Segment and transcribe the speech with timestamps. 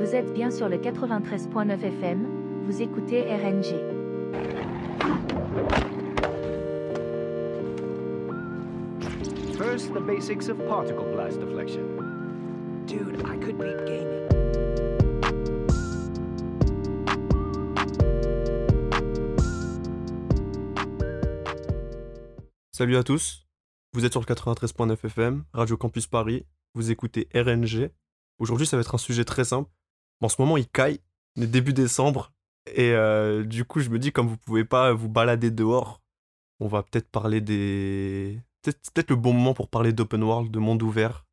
[0.00, 2.26] Vous êtes bien sur le 93.9 FM,
[2.64, 3.76] vous écoutez RNG.
[9.58, 11.82] First, the basics of particle blast deflection.
[12.86, 14.26] Dude, I could beat gaming.
[22.72, 23.46] Salut à tous,
[23.92, 27.90] vous êtes sur le 93.9 FM, Radio Campus Paris, vous écoutez RNG.
[28.38, 29.70] Aujourd'hui, ça va être un sujet très simple.
[30.20, 31.00] En ce moment, il caille,
[31.36, 32.32] début décembre,
[32.66, 36.00] et euh, du coup, je me dis, comme vous pouvez pas vous balader dehors,
[36.60, 38.40] on va peut-être parler des.
[38.62, 41.26] Peut-être le bon moment pour parler d'open world, de monde ouvert,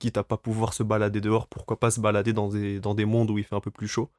[0.00, 3.38] quitte à pas pouvoir se balader dehors, pourquoi pas se balader dans des, mondes où
[3.38, 4.10] il fait un peu plus chaud.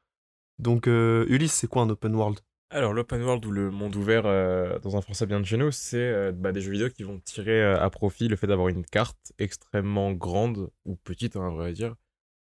[0.58, 2.40] Donc, euh, Ulysse, c'est quoi un open world?
[2.70, 5.70] Alors, l'open world ou le monde ouvert euh, dans un français bien de chez nous,
[5.70, 9.34] c'est bah, des jeux vidéo qui vont tirer à profit le fait d'avoir une carte
[9.38, 11.94] extrêmement grande, ou petite, hein, on va dire,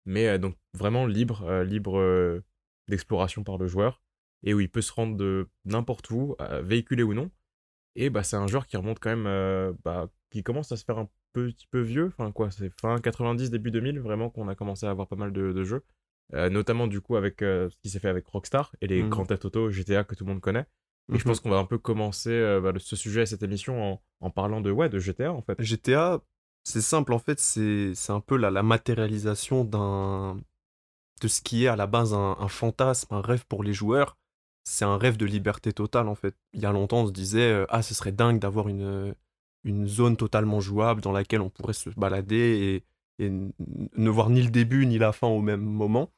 [0.05, 2.43] mais euh, donc vraiment libre, euh, libre euh,
[2.87, 4.01] d'exploration par le joueur,
[4.43, 7.29] et où il peut se rendre de n'importe où, véhiculé ou non.
[7.95, 10.97] Et bah, c'est un joueur qui remonte quand même, bah, qui commence à se faire
[10.97, 14.85] un petit peu vieux, enfin quoi, c'est fin 90, début 2000, vraiment qu'on a commencé
[14.85, 15.83] à avoir pas mal de, de jeux.
[16.33, 19.09] Euh, notamment du coup avec euh, ce qui s'est fait avec Rockstar et les Mhm.
[19.09, 20.65] Grand Theft Auto, GTA que tout le monde connaît.
[21.11, 21.23] Et je Mhm.
[21.23, 24.61] pense qu'on va un peu commencer euh, bah, ce sujet, cette émission, en, en parlant
[24.61, 25.61] de, ouais, de GTA en fait.
[25.61, 26.21] GTA,
[26.63, 30.39] c'est simple en fait, c'est un peu la, matérialisation d'un
[31.21, 34.17] de ce qui est à la base un, fantasme, un rêve pour les joueurs.
[34.63, 36.35] C'est un rêve de liberté totale en fait.
[36.53, 39.15] Il y a longtemps, on se disait euh, ah ce serait dingue d'avoir une
[39.63, 42.83] une zone totalement jouable dans laquelle on pourrait se balader
[43.19, 46.11] et, ne voir ni le début ni la fin au même moment.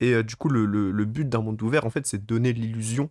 [0.00, 2.52] Et euh, du coup, le, le- but d'un monde ouvert en fait, c'est de donner
[2.52, 3.10] l'illusion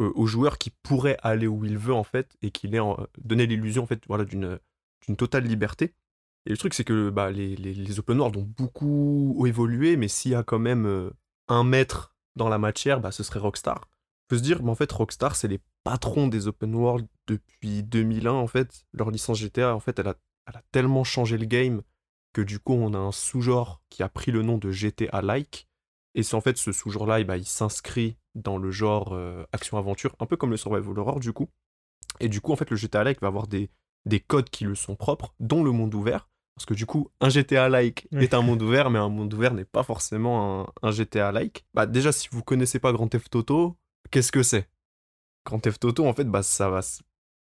[0.00, 2.98] euh, au joueur qui pourrait aller où il veut en fait et qu'il ait en-
[3.18, 4.58] donner l'illusion en fait voilà d'une
[5.06, 5.94] d'une totale liberté.
[6.46, 10.32] Et le truc, c'est que bah, les, les, open world ont beaucoup évolué, mais s'il
[10.32, 11.10] y a quand même euh,
[11.48, 13.80] un maître dans la matière, bah, ce serait Rockstar.
[13.82, 17.82] On peut se dire, mais en fait, Rockstar, c'est les patrons des open world depuis
[17.82, 18.86] 2001, en fait.
[18.92, 20.14] Leur licence GTA, en fait, elle a,
[20.46, 21.82] elle a tellement changé le game
[22.32, 25.66] que du coup, on a un sous-genre qui a pris le nom de GTA-like.
[26.14, 30.14] Et c'est en fait ce sous-genre-là, eh bah, il s'inscrit dans le genre euh, action-aventure,
[30.20, 31.48] un peu comme le Survival Horror, du coup.
[32.20, 33.70] Et du coup, en fait, le GTA-like va avoir des,
[34.08, 36.28] des codes qui lui sont propres, dont le monde ouvert.
[36.56, 39.64] Parce que du coup, un GTA-like est un monde ouvert, mais un monde ouvert n'est
[39.64, 41.64] pas forcément un, un GTA-like.
[41.72, 43.76] Bah déjà, si vous connaissez pas Grand Theft Auto,
[44.10, 44.68] qu'est-ce que c'est?
[45.46, 46.80] Grand Theft Auto, en fait, bah ça va...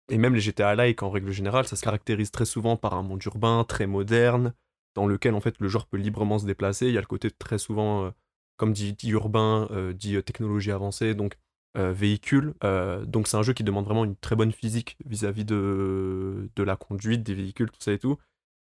[0.09, 3.23] Et même les GTA-like, en règle générale, ça se caractérise très souvent par un monde
[3.25, 4.53] urbain, très moderne,
[4.95, 6.87] dans lequel, en fait, le joueur peut librement se déplacer.
[6.87, 8.11] Il y a le côté très souvent, euh,
[8.55, 11.37] comme dit, dit urbain, euh, dit euh, technologie avancée, donc
[11.75, 12.53] euh, véhicule.
[12.63, 16.63] Euh, donc c'est un jeu qui demande vraiment une très bonne physique vis-à-vis de, de
[16.63, 18.17] la conduite des véhicules, tout ça et tout.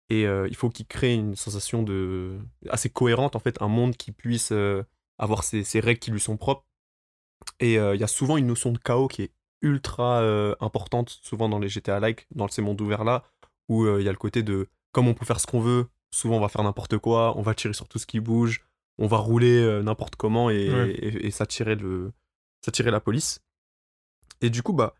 [0.10, 2.38] Et euh, il faut qu'il crée une sensation de
[2.70, 4.52] assez cohérente, en fait, un monde qui puisse
[5.18, 6.66] avoir ses, ses règles qui lui sont propres.
[7.60, 10.20] Et il y a souvent une notion de chaos qui est ultra
[10.60, 13.24] importante, souvent dans les GTA-like, dans ces mondes ouverts-là,
[13.70, 16.38] où il y a le côté de, comme on peut faire ce qu'on veut, souvent
[16.38, 18.64] on va faire n'importe quoi, on va tirer sur tout ce qui bouge,
[18.98, 20.92] on va rouler n'importe comment et, Ouais.
[20.92, 22.12] et, et s'attirer le,
[22.66, 23.40] s'attirer la police.
[24.42, 24.96] Et du coup, bah,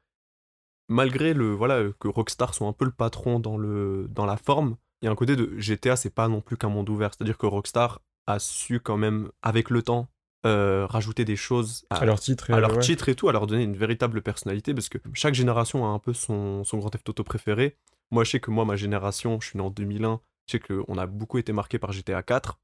[0.88, 4.38] malgré le voilà euh, que Rockstar soit un peu le patron dans le dans la
[4.38, 7.12] forme, il y a un côté de GTA, c'est pas non plus qu'un monde ouvert.
[7.14, 10.08] C'est-à-dire que Rockstar a su quand même, avec le temps,
[10.46, 12.50] euh, rajouter des choses À leur titre.
[12.50, 12.80] et, à leur ouais.
[12.80, 16.00] titre et tout, à leur donner une véritable personnalité, parce que chaque génération a un
[16.00, 17.78] peu son, son Grand Theft Auto préféré.
[18.12, 20.98] Moi, je sais que moi, ma génération, je suis né en 2001, je sais qu'on
[20.98, 22.60] a beaucoup été marqué par GTA 4,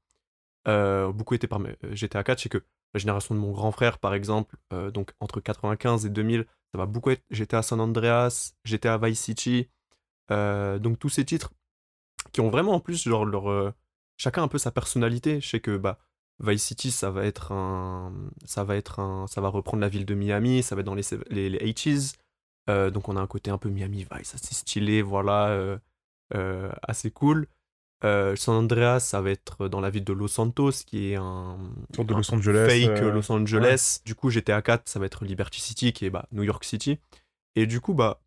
[0.68, 2.62] euh, beaucoup été par mes- GTA 4, je sais que
[2.94, 6.78] la génération de mon grand frère, par exemple, euh, donc entre 95 et 2000, ça
[6.78, 9.68] va beaucoup être GTA San Andreas, GTA Vice City,
[10.30, 11.52] euh, donc tous ces titres
[12.32, 13.72] qui ont vraiment en plus genre leur euh,
[14.16, 15.40] chacun un peu sa personnalité.
[15.40, 15.98] Je sais que bah
[16.40, 18.12] Vice City ça va être un
[18.44, 20.94] ça va être un ça va reprendre la ville de Miami, ça va être dans
[20.94, 22.14] les les, les 80s.
[22.70, 25.78] Euh, donc on a un côté un peu Miami Vice assez stylé, voilà,
[26.82, 27.46] assez cool.
[28.04, 31.56] Euh, San Andreas, ça va être dans la ville de Los Santos, qui est un,
[31.96, 34.00] de un Los Angeles, fake euh, Los Angeles.
[34.04, 36.98] Du coup, GTA 4, ça va être Liberty City, qui est bah, New York City.
[37.54, 38.20] Et du coup, bah,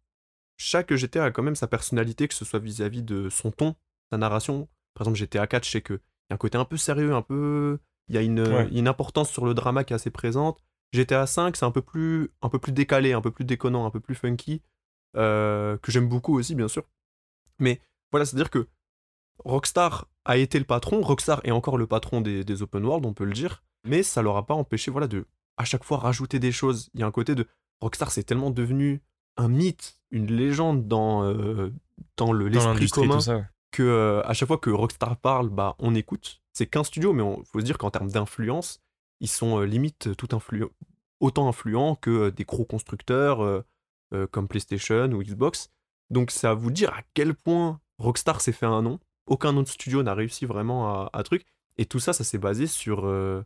[0.58, 3.76] chaque GTA a quand même sa personnalité, que ce soit vis-à-vis de son ton,
[4.12, 4.70] sa narration.
[4.94, 7.22] Par exemple, GTA 4, je sais qu'il y a un côté un peu sérieux, un
[7.22, 7.80] peu.
[8.08, 8.70] Il y a une, Ouais.
[8.72, 10.64] une importance sur le drama qui est assez présente.
[10.94, 13.90] GTA 5, c'est un peu plus un peu plus décalé, un peu plus déconnant, un
[13.90, 14.62] peu plus funky,
[15.18, 16.84] euh, que j'aime beaucoup aussi, bien sûr.
[17.60, 17.82] Mais
[18.12, 18.68] voilà, c'est-à-dire que
[19.44, 23.14] Rockstar a été le patron, Rockstar est encore le patron des, des open world, on
[23.14, 25.26] peut le dire, mais ça leur a pas empêché, voilà, de
[25.58, 26.90] à chaque fois rajouter des choses.
[26.94, 27.48] Il y a un côté de
[27.82, 29.02] Rockstar, c'est tellement devenu
[29.38, 31.72] un mythe, une légende dans, euh,
[32.18, 33.46] dans le- l'esprit commun ça.
[33.72, 36.42] que euh, à chaque fois que Rockstar parle, bah on écoute.
[36.54, 38.80] C'est qu'un studio, mais il faut se dire qu'en termes d'influence,
[39.20, 40.68] ils sont euh, limite tout influ-
[41.20, 43.64] autant influents que des gros constructeurs
[44.32, 45.70] comme PlayStation ou Xbox.
[46.10, 49.00] Donc à vous dire à quel point Rockstar s'est fait un nom.
[49.28, 51.46] Aucun autre studio n'a réussi vraiment à, à truc.
[51.78, 53.44] Et tout ça, ça s'est basé sur, euh,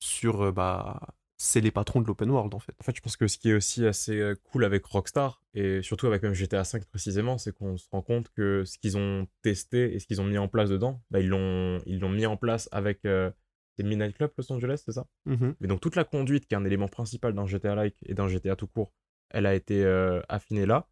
[0.00, 1.00] sur euh, bah,
[1.42, 2.74] c'est les patrons de l'open world en fait.
[2.78, 5.80] En fait, je pense que ce qui est aussi assez euh, cool avec Rockstar, et
[5.80, 9.26] surtout avec même GTA V précisément, c'est qu'on se rend compte que ce qu'ils ont
[9.40, 12.26] testé et ce qu'ils ont mis en place dedans, bah, ils l'ont ils l'ont mis
[12.26, 13.30] en place avec euh,
[13.74, 15.06] c'est Midnight Club Los Angeles, c'est ça?
[15.24, 15.54] Mhm.
[15.60, 18.54] Mais donc toute la conduite, qui est un élément principal d'un GTA-like et d'un GTA
[18.54, 18.92] tout court,
[19.30, 20.88] elle a été euh, affinée là.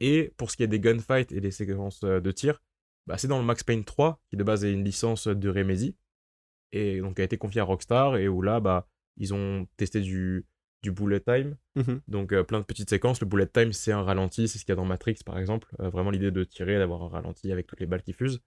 [0.00, 2.60] Et pour ce qui est des gunfights et des séquences de tir,
[3.06, 5.96] bah, c'est dans le Max Payne 3, qui de base est une licence de Remedy,
[6.72, 8.86] et donc a été confiée à Rockstar, et où là, bah,
[9.18, 10.46] ils ont testé du,
[10.82, 12.00] du bullet time, Mhm.
[12.08, 13.20] donc euh, plein de petites séquences.
[13.20, 15.68] Le bullet time, c'est un ralenti, c'est ce qu'il y a dans Matrix par exemple.
[15.80, 18.40] Euh, vraiment l'idée de tirer, d'avoir un ralenti avec toutes les balles qui fusent.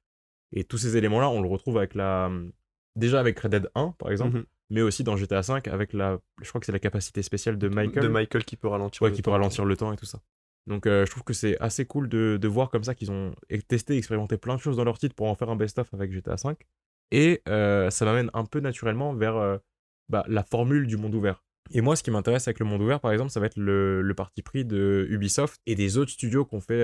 [0.51, 2.31] Et tous ces éléments-là, on le retrouve avec la.
[2.95, 4.45] Déjà avec Red Dead 1 par exemple, Mhm.
[4.69, 6.19] mais aussi dans GTA V avec la.
[6.41, 8.03] Je crois que c'est la capacité spéciale de Michael.
[8.03, 9.01] De Michael qui peut ralentir.
[9.01, 10.21] Ouais, le qui peut ralentir le temps et tout ça.
[10.67, 13.35] Donc euh, je trouve que c'est assez cool de, de voir comme ça qu'ils ont
[13.51, 16.11] e- testé, expérimenté plein de choses dans leur titre pour en faire un best-of avec
[16.11, 16.55] GTA V.
[17.11, 19.57] Et euh, ça m'amène un peu naturellement vers euh,
[20.09, 21.43] bah, la formule du monde ouvert.
[21.71, 24.03] Et moi, ce qui m'intéresse avec le monde ouvert, par exemple, ça va être le,
[24.03, 26.83] le parti pris de Ubisoft et des autres studios fait,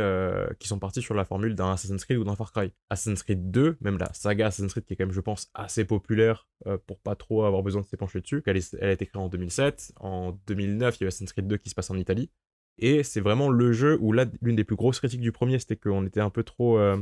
[0.58, 2.74] qui sont partis sur la formule d'un Assassin's Creed ou d'un Far Cry.
[2.90, 5.86] Assassin's Creed 2, même la saga Assassin's Creed qui est quand même, je pense, assez
[5.86, 6.48] populaire
[6.88, 8.42] pour pas trop avoir besoin de s'épancher dessus.
[8.48, 9.92] Elle, est- elle a été créée en 2007.
[10.00, 12.32] En 2009, il y a Assassin's Creed 2 qui se passe en Italie.
[12.78, 15.76] Et c'est vraiment le jeu où là, l'une des plus grosses critiques du premier, c'était
[15.76, 16.78] qu'on était un peu trop.
[16.80, 16.98] euh,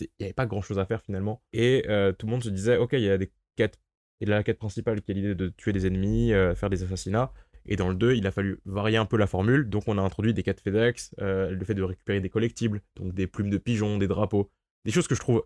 [0.00, 1.42] Il n'y avait pas grand chose à faire finalement.
[1.52, 3.80] Et euh, tout le monde se disait, ok, il y a des quêtes.
[4.20, 7.32] Et la quête principale qui est l'idée de tuer des ennemis, euh, faire des assassinats.
[7.66, 9.68] Et dans le 2, il a fallu varier un peu la formule.
[9.68, 13.12] Donc on a introduit des quêtes FedEx, euh, le fait de récupérer des collectibles, donc
[13.12, 14.50] des plumes de pigeons, des drapeaux.
[14.84, 15.44] Des choses que je trouve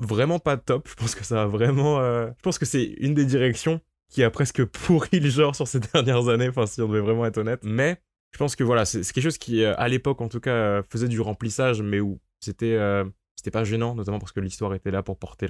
[0.00, 0.88] vraiment pas top.
[0.88, 2.00] Je pense que ça a vraiment.
[2.00, 5.80] Je pense que c'est une des directions qui a presque pourri le genre sur ces
[5.92, 7.60] dernières années, enfin si on devait vraiment être honnête.
[7.62, 8.00] Mais
[8.36, 10.82] je pense que voilà, c'est quelque chose qui, euh, à l'époque en tout cas, euh,
[10.90, 13.02] faisait du remplissage, mais où c'était euh,
[13.34, 15.46] c'était pas gênant, notamment parce que l'histoire était là pour porter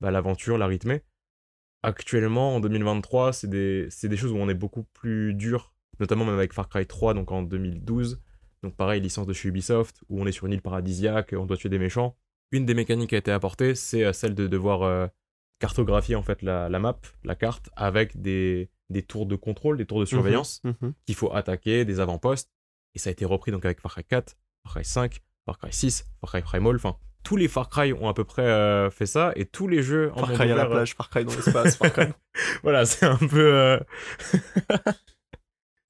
[0.00, 1.02] bah, l'aventure, la rythmer.
[1.82, 6.36] Actuellement, en 2023, c'est des, des choses où on est beaucoup plus dur, notamment même
[6.36, 8.22] avec Far Cry 3, donc en 2012.
[8.62, 11.58] Donc pareil, licence de chez Ubisoft, où on est sur une île paradisiaque, on doit
[11.58, 12.16] tuer des méchants.
[12.52, 15.10] Une des mécaniques qui a été apportée, c'est celle de devoir
[15.58, 20.00] cartographier en fait la map, la carte, avec des, des tours de contrôle, des tours
[20.00, 20.92] de surveillance Mhm.
[21.06, 22.50] qu'il faut attaquer, des avant-postes.
[22.94, 25.72] Et ça a été repris donc avec Far Cry 4, Far Cry 5, Far Cry
[25.72, 26.76] 6, Far Cry Primal.
[26.76, 29.32] Enfin, tous les Far Cry ont à peu près euh, fait ça.
[29.36, 31.92] Et tous les jeux en Far Cry à la plage, Far Cry dans l'espace, Far
[31.92, 32.06] Cry.
[32.62, 33.52] voilà, c'est un peu.
[33.54, 33.78] euh,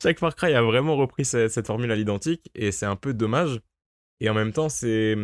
[0.03, 2.51] Chaque Far Cry a vraiment repris cette, cette formule à l'identique.
[2.55, 3.61] Et c'est un peu dommage.
[4.21, 5.17] Et en même temps, c'est.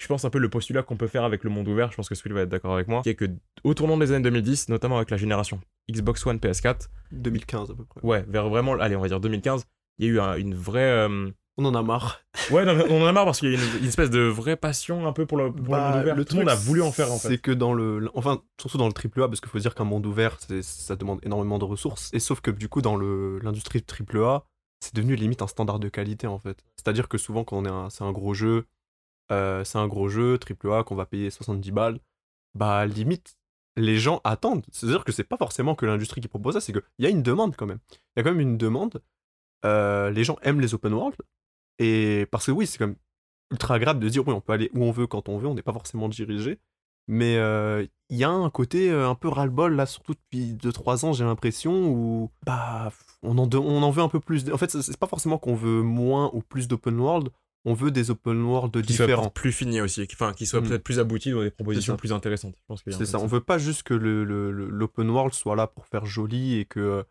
[0.00, 2.08] Je pense un peu le postulat qu'on peut faire avec le monde ouvert, je pense
[2.08, 3.24] que Swill va être d'accord avec moi, qui est que
[3.64, 7.84] au tournant des années 2010, notamment avec la génération Xbox One, PS4, 2015 à peu
[7.84, 8.00] près.
[8.02, 9.64] ouais, vers vraiment, allez, on va dire 2015,
[9.98, 10.80] il y a eu un- une vraie.
[11.08, 11.30] euh,
[11.60, 12.20] On en a marre.
[12.52, 14.56] Ouais, non, on en a marre parce qu'il y a une, une espèce de vraie
[14.56, 16.14] passion un peu pour le, pour le Bah, monde ouvert.
[16.14, 17.38] le Tout le monde a voulu en faire en C'est fait.
[17.38, 18.08] que dans le.
[18.14, 21.18] Enfin, surtout dans le AAA, parce qu'il faut dire qu'un monde ouvert, c'est- ça demande
[21.24, 22.10] énormément de ressources.
[22.14, 24.44] Et sauf que du coup, dans l'industrie AAA,
[24.80, 26.62] c'est devenu limite un standard de qualité en fait.
[26.76, 28.66] C'est-à-dire que souvent, quand on est un- c'est un gros jeu,
[29.32, 31.98] euh, c'est un gros jeu AAA qu'on va payer 70 balles,
[32.54, 33.36] bah limite,
[33.78, 34.64] les gens attendent.
[34.72, 37.22] C'est-à-dire que c'est pas forcément que l'industrie qui propose ça, c'est qu'il y a une
[37.22, 37.78] demande quand même.
[37.90, 39.00] Il y a quand même une demande.
[39.64, 41.16] Euh, les gens aiment les open world.
[41.78, 42.96] Et parce que oui, c'est quand même
[43.50, 45.54] ultra agréable de dire oui, on peut aller où on veut quand on veut, on
[45.54, 46.58] n'est pas forcément dirigé.
[47.06, 51.06] Mais euh, il y a un côté euh, un peu ras-le-bol là, surtout depuis 2-3
[51.06, 54.52] ans, j'ai l'impression, où bah on en, veut un peu plus.
[54.52, 57.30] En fait, c'est pas forcément qu'on veut moins ou plus d'open world,
[57.64, 59.30] on veut des open world Qui différents.
[59.30, 60.68] plus fini aussi, qui- enfin, qui soit Mm.
[60.68, 62.54] peut-être plus abouti dans des propositions plus intéressantes.
[62.90, 65.86] C'est ça, on veut pas juste que le- le- le- l'open world soit là pour
[65.86, 67.02] faire joli et que euh,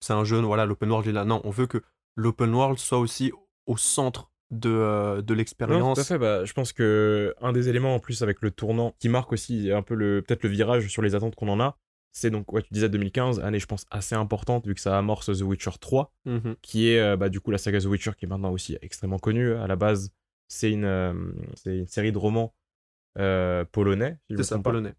[0.00, 1.24] c'est un jeu, voilà, l'open world est là.
[1.24, 1.82] Non, on veut que
[2.16, 3.32] l'open world soit aussi
[3.66, 5.96] au centre de, euh, de l'expérience.
[5.96, 6.18] tout à fait.
[6.18, 9.72] Bah, je pense que un des éléments en plus avec le tournant qui marque aussi
[9.72, 11.76] un peu le peut-être le virage sur les attentes qu'on en a,
[12.18, 15.26] c'est donc ouais tu disais 2015, année je pense assez importante vu que ça amorce
[15.26, 16.56] The Witcher 3, Mhm.
[16.62, 19.18] qui est euh, bah, du coup la saga The Witcher qui est maintenant aussi extrêmement
[19.18, 19.52] connue.
[19.54, 20.10] À la base,
[20.48, 21.12] c'est une euh,
[21.66, 22.54] une série de romans
[23.18, 24.94] euh, polonais, si C'est ça, pas, polonais.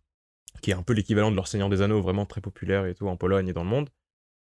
[0.62, 3.08] qui est un peu l'équivalent de leur Seigneur des Anneaux, vraiment très populaire et tout
[3.08, 3.90] en Pologne et dans le monde.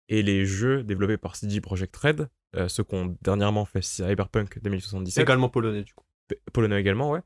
[0.08, 5.22] Et les jeux développés par CD Projekt Red, euh, ceux qu'on dernièrement fait Cyberpunk 2077,
[5.22, 6.04] Également polonais, du coup.
[6.28, 7.20] P- polonais également, ouais.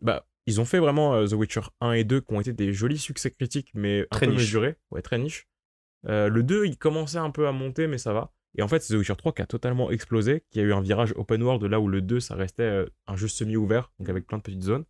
[0.00, 2.72] Bah, ils ont fait vraiment euh, The Witcher 1 et 2 qui ont été des
[2.72, 4.40] jolis succès critiques, mais un Très peu niche.
[4.42, 4.76] mesurés.
[4.90, 5.46] Ouais, très niche.
[6.06, 8.32] Euh, le 2, il commençait un peu à monter, mais ça va.
[8.56, 10.80] Et en fait, c'est The Witcher 3 qui a totalement explosé, qui a eu un
[10.80, 14.26] virage open world là où le 2, ça restait euh, un jeu semi-ouvert, donc avec
[14.26, 14.84] plein de petites zones.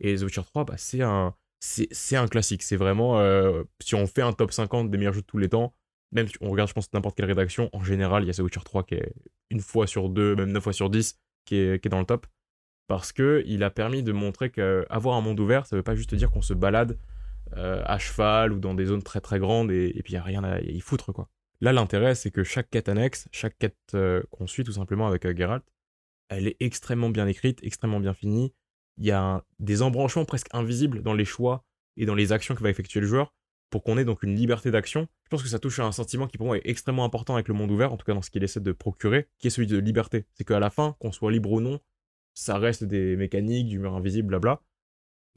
[0.00, 2.62] Et The Witcher 3, bah, c'est un, c'est un classique.
[2.62, 5.48] C'est vraiment, euh, si on fait un top 50 des meilleurs jeux de tous les
[5.48, 5.74] temps,
[6.12, 8.40] même si on regarde, je pense, n'importe quelle rédaction, en général, il y a The
[8.40, 9.12] Witcher 3 qui est
[9.50, 12.06] une fois sur deux, même neuf fois sur 10, qui est, qui est dans le
[12.06, 12.26] top.
[12.88, 16.30] Parce qu'il a permis de montrer qu'avoir un monde ouvert, ça veut pas juste dire
[16.30, 16.98] qu'on se balade
[17.56, 20.22] euh, à cheval ou dans des zones très très grandes et, puis il n'y a
[20.22, 21.28] rien à y foutre, quoi.
[21.60, 25.24] Là, l'intérêt, c'est que chaque quête annexe, chaque quête euh, qu'on suit tout simplement avec
[25.36, 25.62] Geralt,
[26.28, 28.52] elle est extrêmement bien écrite, extrêmement bien finie.
[28.98, 31.64] Il y a des embranchements presque invisibles dans les choix
[31.96, 33.32] et dans les actions que va effectuer le joueur
[33.70, 35.08] pour qu'on ait donc une liberté d'action.
[35.24, 37.48] Je pense que ça touche à un sentiment qui pour moi est extrêmement important avec
[37.48, 39.66] le monde ouvert, en tout cas dans ce qu'il essaie de procurer, qui est celui
[39.66, 40.26] de liberté.
[40.34, 41.80] C'est qu'à la fin, qu'on soit libre ou non,
[42.34, 44.62] ça reste des mécaniques, du mur invisible, blabla.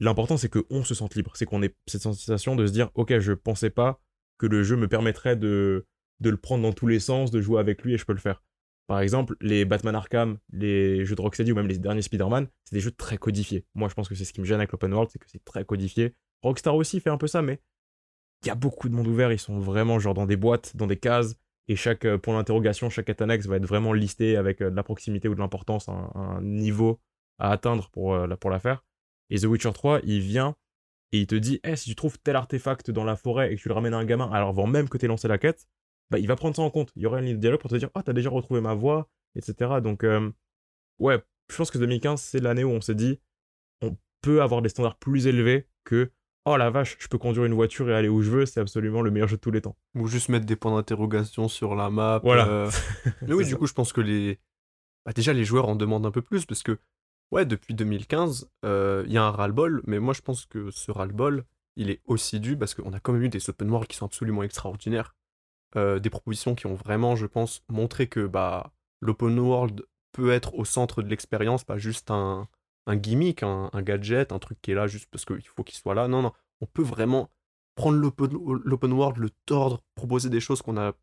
[0.00, 3.18] L'important c'est qu'on se sente libre, c'est qu'on ait cette sensation de se dire ok
[3.18, 4.00] je pensais pas
[4.38, 5.86] que le jeu me permettrait de,
[6.20, 8.18] de le prendre dans tous les sens, de jouer avec lui et je peux le
[8.18, 8.42] faire.
[8.86, 12.74] Par exemple, les Batman Arkham, les jeux de Rocksteady ou même les derniers Spider-Man, c'est
[12.74, 13.64] des jeux très codifiés.
[13.74, 15.44] Moi je pense que c'est ce qui me gêne avec l'open world, c'est que c'est
[15.44, 16.14] très codifié.
[16.42, 17.60] Rockstar aussi fait un peu ça, mais
[18.42, 20.86] il y a beaucoup de monde ouvert, ils sont vraiment genre dans des boîtes, dans
[20.86, 21.36] des cases,
[21.68, 24.82] et chaque euh, point d'interrogation, chaque annexe va être vraiment listé avec euh, de la
[24.82, 27.00] proximité ou de l'importance, un, niveau
[27.38, 28.84] à atteindre pour, euh, pour la faire.
[29.30, 30.56] Et The Witcher 3, il vient
[31.12, 33.60] et il te dit eh, si tu trouves tel artefact dans la forêt et que
[33.60, 35.66] tu le ramènes à un gamin, alors avant même que tu aies lancé la quête,
[36.10, 36.92] bah, il va prendre ça en compte.
[36.94, 38.74] Il y aura une ligne de dialogue pour te dire oh, t'as déjà retrouvé ma
[38.74, 39.80] voix, etc.
[39.82, 40.04] Donc,
[41.00, 43.20] ouais, je pense que 2015, c'est l'année où on s'est dit
[43.82, 46.12] on peut avoir des standards plus élevés que
[46.46, 49.02] oh la vache, je peux conduire une voiture et aller où je veux, c'est absolument
[49.02, 49.76] le meilleur jeu de tous les temps.
[49.94, 52.20] Ou juste mettre des points d'interrogation sur la map.
[52.22, 52.48] Voilà.
[52.48, 52.70] Euh.
[53.22, 54.38] Mais oui, du coup, je pense que les.
[55.04, 56.78] Bah, déjà, les joueurs en demandent un peu plus parce que,
[57.32, 60.90] ouais, depuis 2015, euh, il y a un ras-le-bol, mais moi, je pense que ce
[60.90, 61.44] ras-le-bol,
[61.76, 64.06] il est aussi dû parce qu'on a quand même eu des open world qui sont
[64.06, 65.14] absolument extraordinaires.
[65.76, 70.54] Euh, des propositions qui ont vraiment, je pense, montré que bah, l'open world peut être
[70.54, 72.48] au centre de l'expérience, pas juste un,
[72.86, 75.94] un gimmick, un, gadget, un truc qui est là juste parce qu'il faut qu'il soit
[75.94, 76.08] là.
[76.08, 77.30] Non, non, on peut vraiment
[77.74, 80.94] prendre l'open world, le tordre, proposer des choses qu'on n'a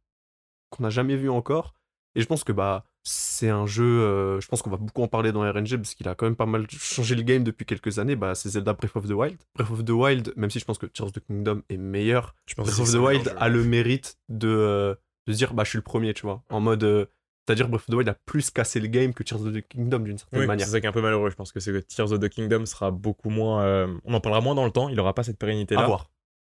[0.69, 1.73] qu'on a jamais vues encore.
[2.15, 5.09] Et je pense que bah c'est un jeu, euh, je pense qu'on va beaucoup en
[5.09, 7.99] parler dans RNG parce qu'il a quand même pas mal changé le game depuis quelques
[7.99, 8.15] années.
[8.15, 9.37] Bah, c'est Zelda Breath of the Wild.
[9.55, 12.33] Breath of the Wild, même si je pense que Tears of the Kingdom est meilleur,
[12.45, 14.95] je pense Breath of the Wild a le mérite de, euh,
[15.27, 17.05] de dire bah je suis le premier, tu vois, en mode euh,
[17.45, 19.99] c'est-à-dire Breath of the Wild a plus cassé le game que Tears of the Kingdom
[19.99, 20.65] d'une certaine oui, manière.
[20.65, 21.29] C'est ça qui est un peu malheureux.
[21.29, 23.63] Je pense que c'est que Tears of the Kingdom sera beaucoup moins.
[23.63, 24.87] Euh, on en parlera moins dans le temps.
[24.87, 25.81] Il aura pas cette pérennité là.
[25.81, 26.09] À voir.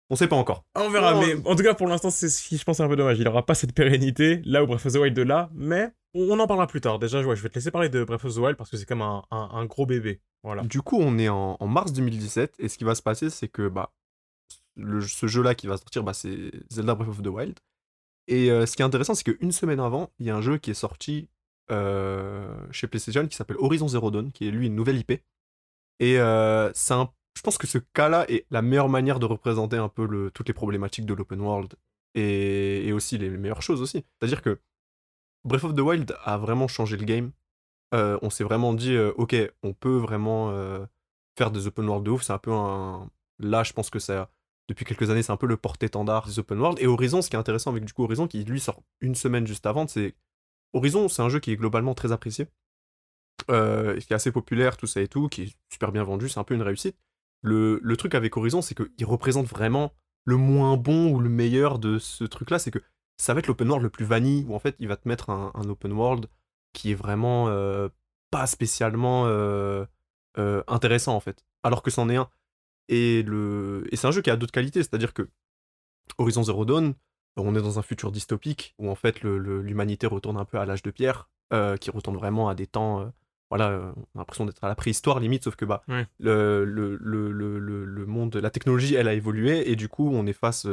[0.09, 0.65] On sait pas encore.
[0.73, 1.19] Ah, on verra.
[1.19, 3.19] Mais en tout cas, pour l'instant, c'est ce qui je pense est un peu dommage.
[3.19, 5.51] Il aura pas cette pérennité là où Breath of the Wild de là.
[5.53, 6.97] Mais on en parlera plus tard.
[6.97, 9.03] Déjà, je vais te laisser parler de Breath of the Wild parce que c'est comme
[9.03, 10.21] un, un, gros bébé.
[10.43, 10.63] Voilà.
[10.63, 13.67] Du coup, on est en, mars 2017 et ce qui va se passer, c'est que
[13.67, 13.91] bah
[14.75, 17.59] le, ce jeu-là qui va sortir, bah, c'est Zelda Breath of the Wild.
[18.29, 20.59] Et euh, ce qui est intéressant, c'est qu'une semaine avant, il y a un jeu
[20.59, 21.27] qui est sorti
[21.71, 25.13] euh, chez PlayStation qui s'appelle Horizon Zero Dawn, qui est lui une nouvelle IP.
[25.99, 26.93] Et euh, c'est
[27.35, 30.53] je pense que ce cas-là est la meilleure manière de représenter un peu toutes les
[30.53, 31.73] problématiques de l'open world
[32.13, 34.03] et, aussi les meilleures choses aussi.
[34.19, 34.59] C'est-à-dire que
[35.45, 37.31] Breath of the Wild a vraiment changé le game.
[37.93, 40.51] On s'est vraiment dit, ok, on peut vraiment
[41.37, 42.23] faire des open world de ouf.
[42.23, 43.09] C'est un peu un.
[43.39, 44.29] Là, je pense que ça.
[44.69, 46.77] Depuis quelques années, c'est un peu le porte-étendard des open world.
[46.79, 49.47] Et Horizon, ce qui est intéressant avec du coup Horizon, qui lui sort une semaine
[49.47, 50.13] juste avant, c'est
[50.73, 52.45] Horizon, c'est un jeu qui est globalement très apprécié,
[53.49, 56.39] euh, qui est assez populaire, tout ça et tout, qui est super bien vendu, c'est
[56.39, 56.95] un peu une réussite.
[57.41, 59.91] Le, truc avec Horizon, c'est qu'il représente vraiment
[60.23, 62.79] le moins bon ou le meilleur de ce truc-là, c'est que
[63.17, 65.31] ça va être l'open world le plus vanille, où en fait il va te mettre
[65.31, 66.27] un, open world
[66.73, 67.89] qui est vraiment euh,
[68.29, 69.87] pas spécialement euh,
[70.67, 72.29] intéressant en fait, alors que c'en est un.
[72.89, 73.85] Et, le...
[73.91, 75.29] et c'est un jeu qui a d'autres qualités, c'est-à-dire que
[76.17, 76.95] Horizon Zero Dawn,
[77.37, 80.81] on est dans un futur dystopique où en fait l'humanité retourne un peu à l'âge
[80.81, 83.01] de pierre, euh, qui retourne vraiment à des temps.
[83.01, 83.05] Euh,
[83.49, 85.83] voilà, euh, on a l'impression d'être à la préhistoire limite, sauf que bah,
[86.19, 90.67] le, le, le, monde, la technologie, elle a évolué et du coup, on est face.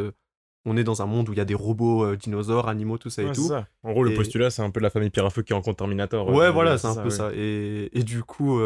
[0.66, 3.22] on est dans un monde où il y a des robots, dinosaures, animaux, tout ça
[3.22, 3.50] et tout.
[3.82, 6.28] En gros, le postulat, c'est un peu la famille Pierre à Feu qui rencontre Terminator.
[6.28, 7.30] Ouais, voilà, c'est un peu ça.
[7.34, 8.60] Et, et, du coup,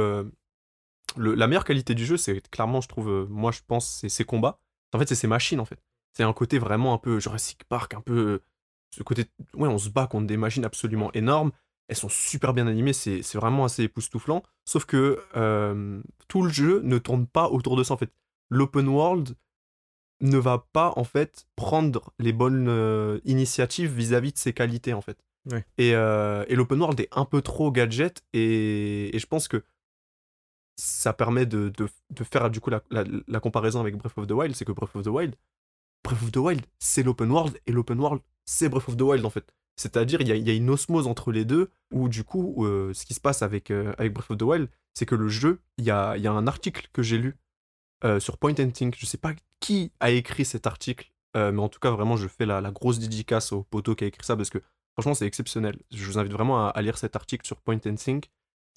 [1.17, 4.61] la meilleure qualité du jeu, c'est clairement, je trouve, moi, je pense, c'est ses combats.
[4.93, 5.81] En fait, c'est ses machines, en fait.
[6.13, 8.41] C'est un côté vraiment un peu Jurassic Park, un peu.
[8.91, 9.27] Ce côté.
[9.55, 11.53] Ouais, on se bat contre des machines absolument énormes.
[11.89, 14.43] Elles sont super bien animées, c'est vraiment assez époustouflant.
[14.65, 18.13] Sauf que euh, tout le jeu ne tourne pas autour de ça, en fait.
[18.49, 19.37] L'open world
[20.21, 25.01] ne va pas, en fait, prendre les bonnes euh, initiatives vis-à-vis de ses qualités, en
[25.01, 25.19] fait.
[25.79, 29.65] Et, euh, et l'open world est un peu trop gadget, et, et je pense que
[30.81, 34.33] ça permet de, de, de faire du coup la, la, comparaison avec Breath of the
[34.33, 35.37] Wild, c'est que Breath of the Wild,
[36.03, 39.25] Breath of the Wild, c'est l'open world, et l'open world, c'est Breath of the Wild
[39.25, 39.53] en fait.
[39.77, 43.15] C'est-à-dire, il y, a une osmose entre les deux, où du coup, euh, ce qui
[43.15, 45.91] se passe avec, euh, avec Breath of the Wild, c'est que le jeu, il y
[45.91, 47.39] a, y a, un article que j'ai lu
[48.05, 48.97] euh, sur Point Think.
[48.99, 52.45] Je sais pas qui a écrit cet article, mais en tout cas, vraiment, je fais
[52.47, 54.59] la, la grosse dédicace au poteau qui a écrit ça parce que
[54.95, 55.79] franchement, c'est exceptionnel.
[55.91, 58.31] Je vous invite vraiment à, lire cet article sur Point Think.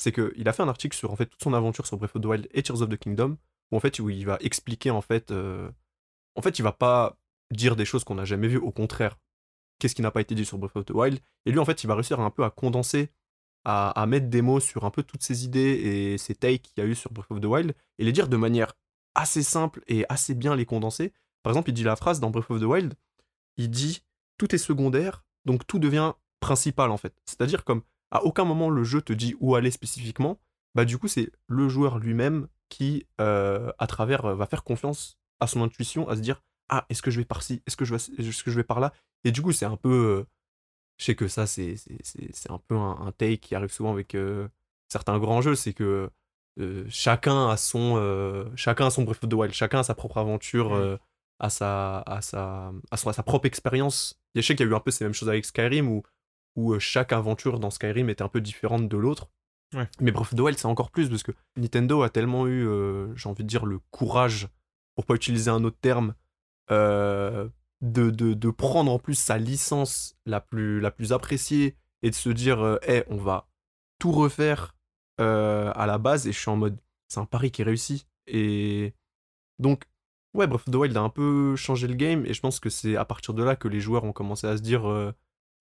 [0.03, 2.21] C'est qu'il a fait un article sur en fait toute son aventure sur Breath of
[2.21, 3.37] the Wild et Tears of the Kingdom,
[3.71, 5.71] où en fait où il va expliquer en fait, euh,
[6.35, 7.17] en fait, il va pas
[7.51, 9.17] dire des choses qu'on n'a jamais vues, au contraire,
[9.79, 11.19] qu'est-ce qui n'a pas été dit sur Breath of the Wild?
[11.45, 13.11] Et lui, en fait, il va réussir un peu à condenser,
[13.63, 16.83] à, à mettre des mots sur un peu toutes ces idées et ces takes qu'il
[16.83, 18.73] y a eu sur Breath of the Wild, et les dire de manière
[19.15, 21.13] assez simple et assez bien les condenser.
[21.43, 22.95] Par exemple, il dit la phrase dans Breath of the Wild,
[23.55, 24.03] il dit
[24.37, 27.15] tout est secondaire, donc tout devient principal en fait.
[27.25, 27.83] C'est-à-dire comme
[28.13, 30.39] à aucun moment le jeu te dit où aller spécifiquement,
[30.75, 35.17] bah du coup c'est le joueur lui-même qui, euh, à travers, euh, va faire confiance
[35.41, 37.85] à son intuition, à se dire ah est-ce que je vais par ci, est-ce que
[37.85, 38.93] je vais, est-ce que je vais par là,
[39.25, 40.23] et du coup c'est un peu, euh,
[40.97, 41.75] je sais que ça c'est
[42.49, 44.47] un peu un, un take qui arrive souvent avec euh,
[44.89, 46.09] certains grands jeux, c'est que
[46.89, 50.75] chacun a son chacun a son Breath of the Wild, chacun a sa propre aventure,
[50.75, 50.97] Mm.
[51.39, 54.19] à sa à sa à, son- à sa propre expérience.
[54.35, 56.03] Je sais qu'il y a eu un peu ces mêmes choses avec Skyrim où
[56.55, 59.29] où euh, chaque aventure dans Skyrim était un peu différente de l'autre.
[59.73, 59.89] Ouais.
[59.99, 63.15] Mais Breath of the Wild c'est encore plus parce que Nintendo a tellement eu euh,
[63.15, 64.47] j'ai envie de dire le courage
[64.95, 66.13] pour pas utiliser un autre terme
[66.71, 67.49] euh,
[67.81, 72.15] de, de, de prendre en plus sa licence la plus, la plus appréciée et de
[72.15, 73.47] se dire euh, Eh, on va
[73.99, 74.75] tout refaire
[75.17, 78.93] à la base et je suis en mode c'est un pari qui est réussi et
[79.57, 79.85] donc
[80.33, 82.69] ouais Breath of the Wild a un peu changé le game et je pense que
[82.69, 85.13] c'est à partir de là que les joueurs ont commencé à se dire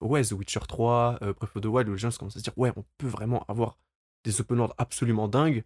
[0.02, 2.44] ouais The Witcher 3 euh, Breath of the Wild où les gens commencent à se
[2.44, 3.78] dire ouais on peut vraiment avoir
[4.24, 5.64] des open world absolument dingues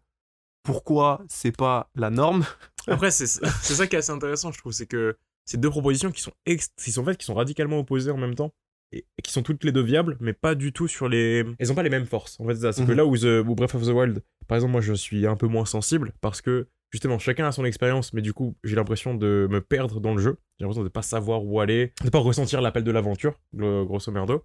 [0.63, 2.45] pourquoi c'est pas la norme?
[2.89, 6.11] Après, c'est c'est ça qui est assez intéressant, je trouve, c'est que ces deux propositions
[6.11, 8.53] qui sont, ex- qui sont faites, qui sont radicalement opposées en même temps,
[8.93, 11.45] et, et qui sont toutes les deux viables, mais pas du tout sur les.
[11.59, 12.39] Elles ont pas les mêmes forces.
[12.41, 12.73] En fait, c'est ça.
[12.73, 12.97] C'est que Mhm.
[12.97, 15.47] là où, The- où Breath of the Wild, par exemple, moi je suis un peu
[15.47, 19.47] moins sensible parce que justement chacun a son expérience, mais du coup j'ai l'impression de
[19.51, 20.39] me perdre dans le jeu.
[20.59, 24.11] J'ai l'impression de pas savoir où aller, de pas ressentir l'appel de l'aventure, gro- grosso
[24.13, 24.45] merdo.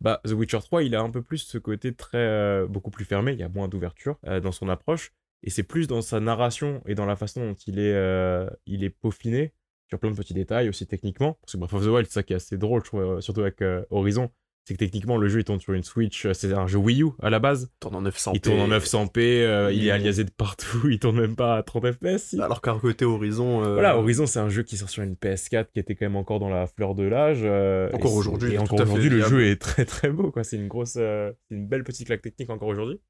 [0.00, 3.04] Bah, The Witcher 3, il a un peu plus ce côté très euh, beaucoup plus
[3.04, 5.12] fermé, il y a moins d'ouverture euh, dans son approche,
[5.44, 8.82] et c'est plus dans sa narration et dans la façon dont il est, euh, il
[8.82, 9.54] est peaufiné
[9.88, 11.38] sur plein de petits détails aussi techniquement.
[11.42, 13.42] Parce que Breath of the Wild, c'est ça qui est assez drôle, je trouve, surtout
[13.42, 14.30] avec Horizon,
[14.64, 17.02] c'est que techniquement le jeu il tourne sur une Switch, euh, c'est un jeu Wii
[17.02, 19.90] U à la base, Il tourne en 900 il tourne en 900p, euh, il est
[19.90, 22.34] aliasé de partout, il tourne même pas à 30 FPS.
[22.40, 25.66] alors qu'à côté Horizon euh, Voilà, Horizon, c'est un jeu qui sort sur une PS4
[25.72, 27.40] qui était quand même encore dans la fleur de l'âge.
[27.42, 30.30] euh, Encore aujourd'hui, Et encore aujourd'hui, le jeu est très très beau.
[30.30, 30.44] quoi.
[30.44, 33.00] C'est une grosse, c'est une belle petite claque technique encore aujourd'hui.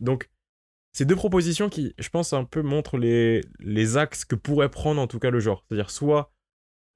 [0.00, 0.30] Donc,
[0.92, 5.00] ces deux propositions qui, je pense, un peu montrent les, les axes que pourrait prendre
[5.00, 5.64] en tout cas le genre.
[5.68, 6.32] C'est-à-dire soit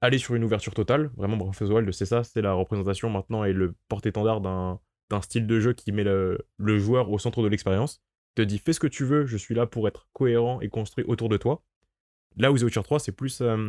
[0.01, 3.09] aller sur une ouverture totale, vraiment Breath of the Wild, c'est ça, c'est la représentation
[3.09, 7.41] maintenant et le porte-étendard d'un style de jeu qui met le, le joueur au centre
[7.41, 8.01] de l'expérience.
[8.35, 11.03] Te dit fais ce que tu veux, je suis là pour être cohérent et construit
[11.05, 11.63] autour de toi.
[12.37, 13.67] Là où The Witcher 3, c'est plus euh,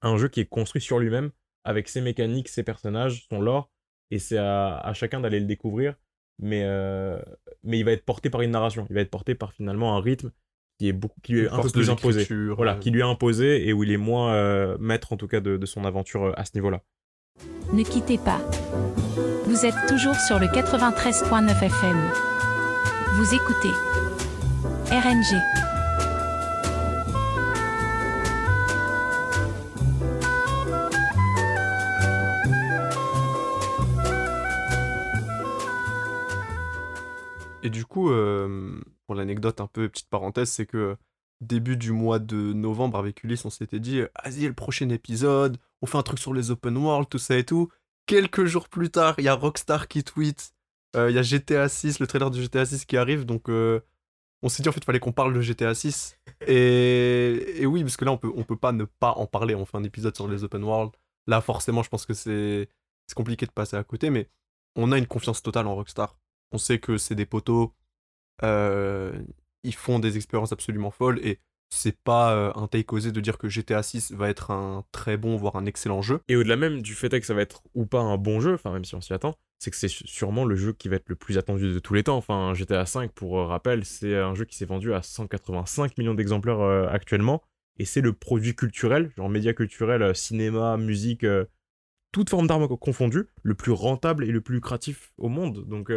[0.00, 1.30] un jeu qui est construit sur lui-même,
[1.64, 3.70] avec ses mécaniques, ses personnages, son lore,
[4.10, 5.94] et c'est à, à chacun d'aller le découvrir,
[6.38, 7.20] mais, euh,
[7.62, 10.00] mais il va être porté par une narration, il va être porté par finalement un
[10.00, 10.30] rythme
[10.78, 12.26] qui est, beaucoup, qui lui est un peu plus imposé.
[12.54, 15.28] Voilà, euh, qui lui est imposé et où il est moins euh, maître en tout
[15.28, 16.80] cas de, de son aventure euh, à ce niveau-là.
[17.72, 18.40] Ne quittez pas.
[19.46, 22.10] Vous êtes toujours sur le 93.9 FM.
[23.16, 23.70] Vous écoutez
[24.90, 25.40] RNG.
[37.64, 38.23] Et du coup, euh,
[39.34, 40.96] pour l'anecdote un peu, petite parenthèse, c'est que
[41.40, 45.86] début du mois de novembre avec Ulysse, on s'était dit, vas-y, le prochain épisode, on
[45.86, 47.68] fait un truc sur les open world, tout ça et tout.
[48.06, 50.52] Quelques jours plus tard, il y a Rockstar qui tweet,
[50.96, 53.80] euh, il y a GTA 6, le trailer de GTA 6 qui arrive, donc euh,
[54.42, 56.18] on s'est dit en fait, il fallait qu'on parle de GTA 6.
[56.46, 59.54] Et, et oui, parce que là, on peut, on peut pas ne pas en parler,
[59.54, 60.92] on fait un épisode sur les open world.
[61.26, 62.68] Là, forcément, je pense que c'est
[63.14, 64.28] compliqué de passer à côté, mais
[64.76, 66.18] on a une confiance totale en Rockstar.
[66.52, 67.83] On sait que c'est des poteaux, euh,
[68.42, 73.48] ils font des expériences absolument folles et c'est pas un take osé de dire que
[73.48, 76.20] GTA 6 va être un très bon, voire un excellent jeu.
[76.28, 78.72] Et au-delà même du fait que ça va être ou pas un bon jeu, enfin
[78.72, 81.16] même si on s'y attend, c'est que c'est sûrement le jeu qui va être le
[81.16, 82.16] plus attendu de tous les temps.
[82.16, 86.14] Enfin, GTA 5, pour euh, rappel, c'est un jeu qui s'est vendu à 185 millions
[86.14, 87.42] d'exemplaires actuellement,
[87.78, 91.26] et c'est le produit culturel, genre média culturel, cinéma, musique,
[92.12, 95.66] toute forme d'art confondue, le plus rentable et le plus lucratif au monde.
[95.66, 95.90] Donc,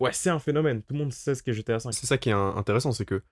[0.00, 0.82] ouais, c'est un phénomène.
[0.82, 1.92] Tout le monde sait ce qu'est GTA 5.
[1.92, 3.22] C'est ça qui est intéressant, c'est que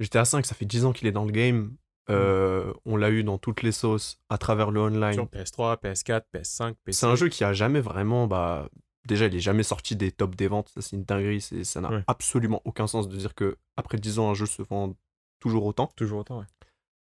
[0.00, 1.74] GTA 5, ça fait 10 ans qu'il est dans le game.
[2.10, 5.12] Euh, on l'a eu dans toutes les sauces, à travers le online.
[5.12, 7.00] Sur PS3, PS4, PS5, PC.
[7.00, 8.68] C'est un jeu qui a jamais vraiment, bah,
[9.06, 10.70] déjà, il est jamais sorti des tops des ventes.
[10.70, 11.40] Ça, c'est une dinguerie.
[11.42, 12.04] c'est- Ça n'a Ouais.
[12.06, 14.94] absolument aucun sens de dire que après 10 ans, un jeu se vend
[15.38, 15.88] toujours autant.
[15.96, 16.46] Toujours autant, ouais.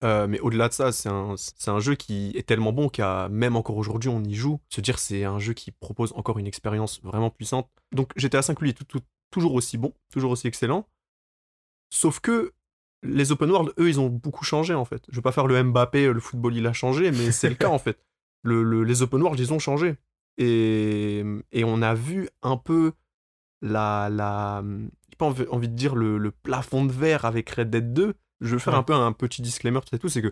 [0.04, 1.36] Euh, mais au-delà de ça, c'est un,
[1.68, 4.60] un jeu qui est tellement bon qu'à même encore aujourd'hui on y joue.
[4.70, 7.70] Se dire c'est un jeu qui propose encore une expérience vraiment puissante.
[7.94, 10.86] Donc GTA 5 lui est tout- tout- toujours aussi bon, toujours aussi excellent.
[11.90, 12.52] Sauf que
[13.04, 15.04] les open world, eux, ils ont beaucoup changé en fait.
[15.10, 17.70] Je veux pas faire le Mbappé, le football il a changé, mais c'est le cas
[17.70, 17.98] en fait.
[18.44, 19.96] Le, le- les open world, ils ont changé.
[20.38, 22.94] Et, et on a vu un peu
[23.62, 24.10] la.
[24.10, 24.64] la
[25.10, 28.16] j'ai pas envie, envie de dire le, le plafond de verre avec Red Dead 2.
[28.44, 28.80] Je vais faire Ouais.
[28.80, 30.32] un peu un petit disclaimer, tout ça et tout, c'est que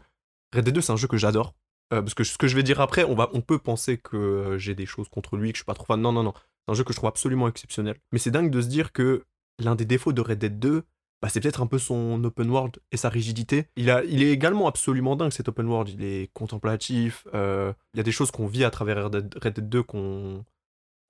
[0.55, 1.53] Red Dead 2, c'est un jeu que j'adore.
[1.93, 4.15] Euh, parce que ce que je vais dire après, on, va, on peut penser que
[4.15, 5.99] euh, j'ai des choses contre lui, que je suis pas trop fan.
[6.01, 6.33] Non, non, non.
[6.35, 7.95] C'est un jeu que je trouve absolument exceptionnel.
[8.11, 9.23] Mais c'est dingue de se dire que
[9.59, 10.83] l'un des défauts de Red Dead 2,
[11.21, 13.67] bah, c'est peut-être un peu son open world et sa rigidité.
[13.75, 15.89] Il, a, il est également absolument dingue cet open world.
[15.89, 17.27] Il est contemplatif.
[17.33, 20.43] euh, il y a des choses qu'on vit à travers Red Dead 2 qu'on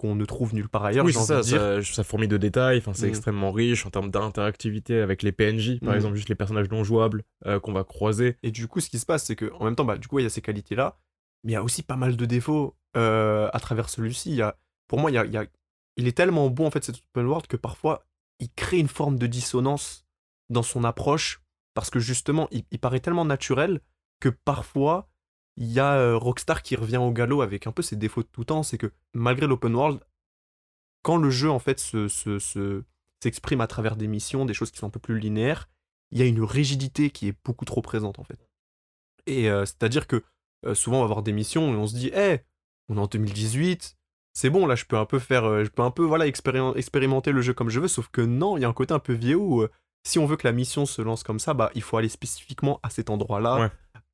[0.01, 1.05] qu'on ne trouve nulle part ailleurs.
[1.05, 3.09] oui, c'est ça, ça, ça fourmille de détails, enfin, c'est Mm.
[3.09, 5.95] extrêmement riche en termes d'interactivité avec les PNJ, par Mm.
[5.95, 8.37] exemple, juste les personnages non jouables euh, qu'on va croiser.
[8.43, 10.19] Et du coup, ce qui se passe, c'est que en même temps, bah, du coup,
[10.19, 10.97] il y a ces qualités-là,
[11.43, 14.31] mais il y a aussi pas mal de défauts euh, à travers celui-ci.
[14.35, 15.45] Y a, pour moi, il, y a, y a-
[15.97, 18.03] il est tellement bon en fait cet open world que parfois
[18.39, 20.05] il crée une forme de dissonance
[20.49, 21.41] dans son approche
[21.75, 23.81] parce que justement, il, il paraît tellement naturel
[24.19, 25.10] que parfois
[25.57, 28.27] il y a euh, Rockstar qui revient au galop avec un peu ses défauts de
[28.27, 28.63] tout temps.
[28.63, 29.99] C'est que malgré l'open world,
[31.03, 32.83] quand le jeu en fait se, se- se-
[33.21, 35.69] s'exprime à travers des missions, des choses qui sont un peu plus linéaires,
[36.11, 38.39] il y a une rigidité qui est beaucoup trop présente en fait.
[39.27, 40.23] Et euh, c'est-à-dire que
[40.65, 42.41] euh, souvent on va avoir des missions et on se dit, hé,
[42.89, 43.95] on est en 2018,
[44.33, 47.31] c'est bon là, je peux un peu faire, je peux un peu voilà expéri- expérimenter
[47.31, 47.87] le jeu comme je veux.
[47.87, 49.65] Sauf que non, il y a un côté un peu vieux où
[50.03, 52.79] si on veut que la mission se lance comme ça, bah il faut aller spécifiquement
[52.83, 53.57] à cet endroit-là.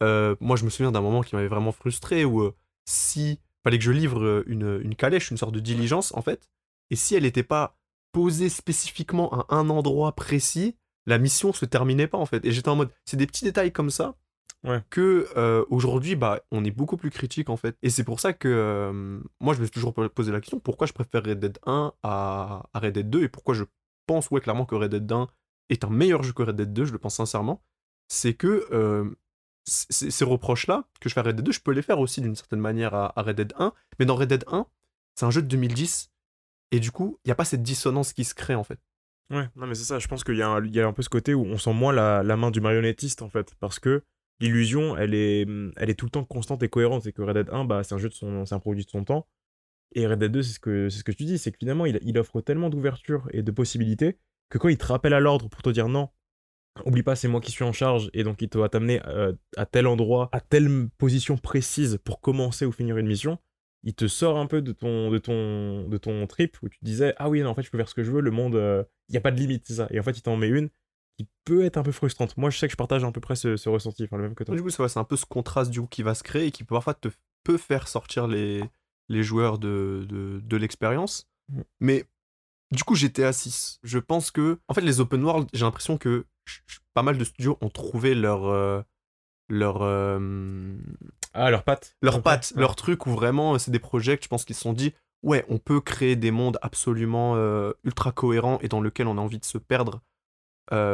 [0.03, 2.55] Euh, moi, je me souviens d'un moment qui m'avait vraiment frustré où euh,
[2.85, 6.47] si fallait que je livre euh, une, une calèche, une sorte de diligence en fait,
[6.91, 7.77] et si elle n'était pas
[8.11, 12.45] posée spécifiquement à un endroit précis, la mission se terminait pas en fait.
[12.45, 14.15] Et j'étais en mode, c'est des petits détails comme ça
[14.63, 14.81] Ouais.
[14.89, 17.77] que euh, aujourd'hui, bah, on est beaucoup plus critique en fait.
[17.83, 20.93] Et c'est pour ça que moi, je me suis toujours posé la question pourquoi je
[20.93, 23.63] préfère Red Dead 1 à, à Red Dead 2 et pourquoi je
[24.07, 25.27] pense ouais clairement que Red Dead 1
[25.69, 27.61] est un meilleur jeu que Red Dead 2, je le pense sincèrement.
[28.07, 29.05] C'est que euh,
[29.67, 32.35] ces reproches-là que je fais à Red Dead 2, je peux les faire aussi d'une
[32.35, 33.73] certaine manière à, Red Dead 1.
[33.99, 34.65] Mais dans Red Dead 1,
[35.15, 36.11] c'est un jeu de 2010
[36.71, 38.79] et du coup, il n'y a pas cette dissonance qui se crée en fait.
[39.29, 41.01] Ouais, non mais c'est ça, je pense qu'il y, a un- y a un peu
[41.01, 44.03] ce côté où on sent moins la, la main du marionnettiste en fait, parce que
[44.39, 47.49] l'illusion, elle est, elle est tout le temps constante et cohérente, c'est que Red Dead
[47.51, 49.27] 1, bah, c'est un jeu de son, c'est un produit de son temps,
[49.95, 51.85] et Red Dead 2, c'est ce que, c'est ce que tu dis, c'est que finalement,
[51.85, 54.17] il, il offre tellement d'ouverture et de possibilités,
[54.49, 56.09] que quand il te rappelle à l'ordre pour te dire non,
[56.85, 59.65] oublie pas, c'est moi qui suis en charge, et donc il va t'amener euh, à
[59.65, 63.37] tel endroit, à telle position précise pour commencer ou finir une mission,
[63.83, 66.85] il te sort un peu de ton, de ton, de ton trip où tu te
[66.85, 68.55] disais ah oui non, en fait je peux faire ce que je veux le monde
[68.55, 70.49] euh, il y a pas de limite c'est ça et en fait il t'en met
[70.49, 70.69] une
[71.15, 73.35] qui peut être un peu frustrante moi je sais que je partage à peu près
[73.35, 75.69] ce, ce ressenti enfin le même que toi Du coup, c'est un peu ce contraste
[75.71, 77.09] du coup qui va se créer et qui peut parfois te
[77.47, 78.61] peut faire sortir les,
[79.07, 81.27] les joueurs de, de, de l'expérience.
[81.49, 81.61] Mm.
[81.79, 82.05] Mais
[82.71, 84.59] du coup, GTA 6, je pense que.
[84.67, 86.25] En fait, les open world, j'ai l'impression que
[86.93, 88.45] pas mal de studios ont trouvé leur.
[88.45, 88.81] euh,
[89.49, 89.81] leur.
[89.81, 90.77] euh,
[91.33, 92.61] ah leurs pattes leur Ok, patte, ouais.
[92.61, 94.93] leur truc où vraiment euh, c'est des projets que je pense qu'ils se sont dit
[95.23, 99.21] ouais, on peut créer des mondes absolument euh, ultra cohérents et dans lesquels on a
[99.21, 100.01] envie de se perdre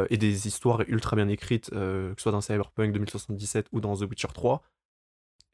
[0.09, 4.01] et des histoires ultra bien écrites, que ce soit dans Cyberpunk 2077 ou dans The
[4.01, 4.61] Witcher 3.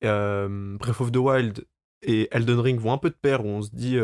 [0.04, 1.66] Euh, Breath of the Wild
[2.02, 3.96] et Elden Ring vont un peu de pair où on se dit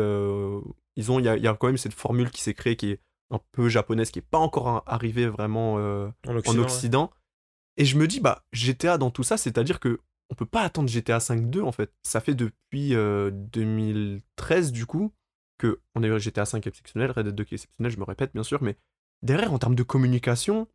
[0.96, 3.00] ils ont il y, y a quand même cette formule qui s'est créée qui est
[3.30, 7.10] un peu japonaise qui est pas encore arrivée vraiment euh, en en Occident, ouais.
[7.78, 10.88] Et je me dis, bah, GTA dans tout ça, c'est-à-dire que on peut pas attendre
[10.88, 11.92] GTA 5.2 en fait.
[12.02, 15.12] Ça fait depuis euh, 2013 du coup
[15.58, 18.04] que on a eu GTA 5 exceptionnel, Red Dead 2 qui est exceptionnel, je me
[18.04, 18.76] répète bien sûr, mais
[19.22, 20.68] derrière en termes de communication,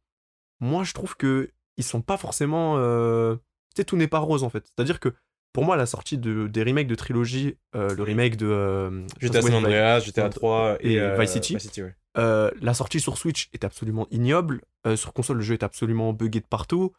[0.59, 3.35] moi je trouve que ils sont pas forcément, euh...
[3.35, 4.65] tu sais, tout n'est pas rose en fait.
[4.67, 5.13] C'est-à-dire que
[5.53, 9.41] pour moi la sortie de, des remakes de trilogie, euh, le remake de euh, GTA
[9.41, 11.81] San Andreas GTA San- 3 et, et euh, Vice City.
[11.81, 11.95] ouais.
[12.17, 14.62] Euh, la sortie sur Switch est absolument ignoble.
[14.86, 16.93] Euh, sur console, le jeu est absolument buggé de partout.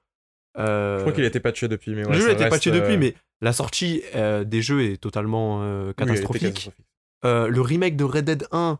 [0.58, 2.70] Euh, je crois qu'il a été patché depuis mais ouais, le jeu a été patché
[2.70, 6.70] depuis, mais la sortie des jeux est totalement oui, catastrophique.
[7.24, 8.78] le remake de Red Dead 1,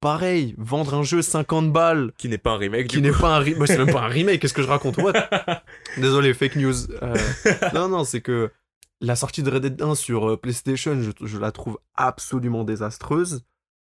[0.00, 3.40] pareil, vendre un jeu 50 balles qui n'est pas un remake qui n'est pas un
[3.40, 3.68] remake.
[3.68, 5.12] c'est même pas un remake, qu'est-ce que je raconte What?
[5.98, 6.74] Désolé, fake news.
[7.74, 8.50] Non, non, c'est que
[9.02, 13.44] la sortie de Red Dead 1 sur PlayStation, je, je la trouve absolument désastreuse.